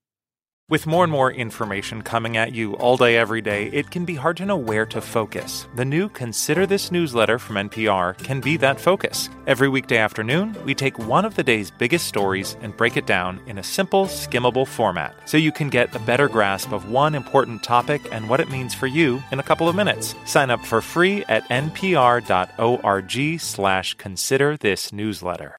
[0.71, 4.17] With more and more information coming at you all day, every day, it can be
[4.17, 5.67] hard to know where to focus.
[5.77, 9.31] The new Consider This newsletter from NPR can be that focus.
[9.47, 13.41] Every weekday afternoon, we take one of the day's biggest stories and break it down
[13.47, 17.63] in a simple, skimmable format so you can get a better grasp of one important
[17.63, 20.15] topic and what it means for you in a couple of minutes.
[20.27, 25.47] Sign up for free at npr.org slash consider this newsletter.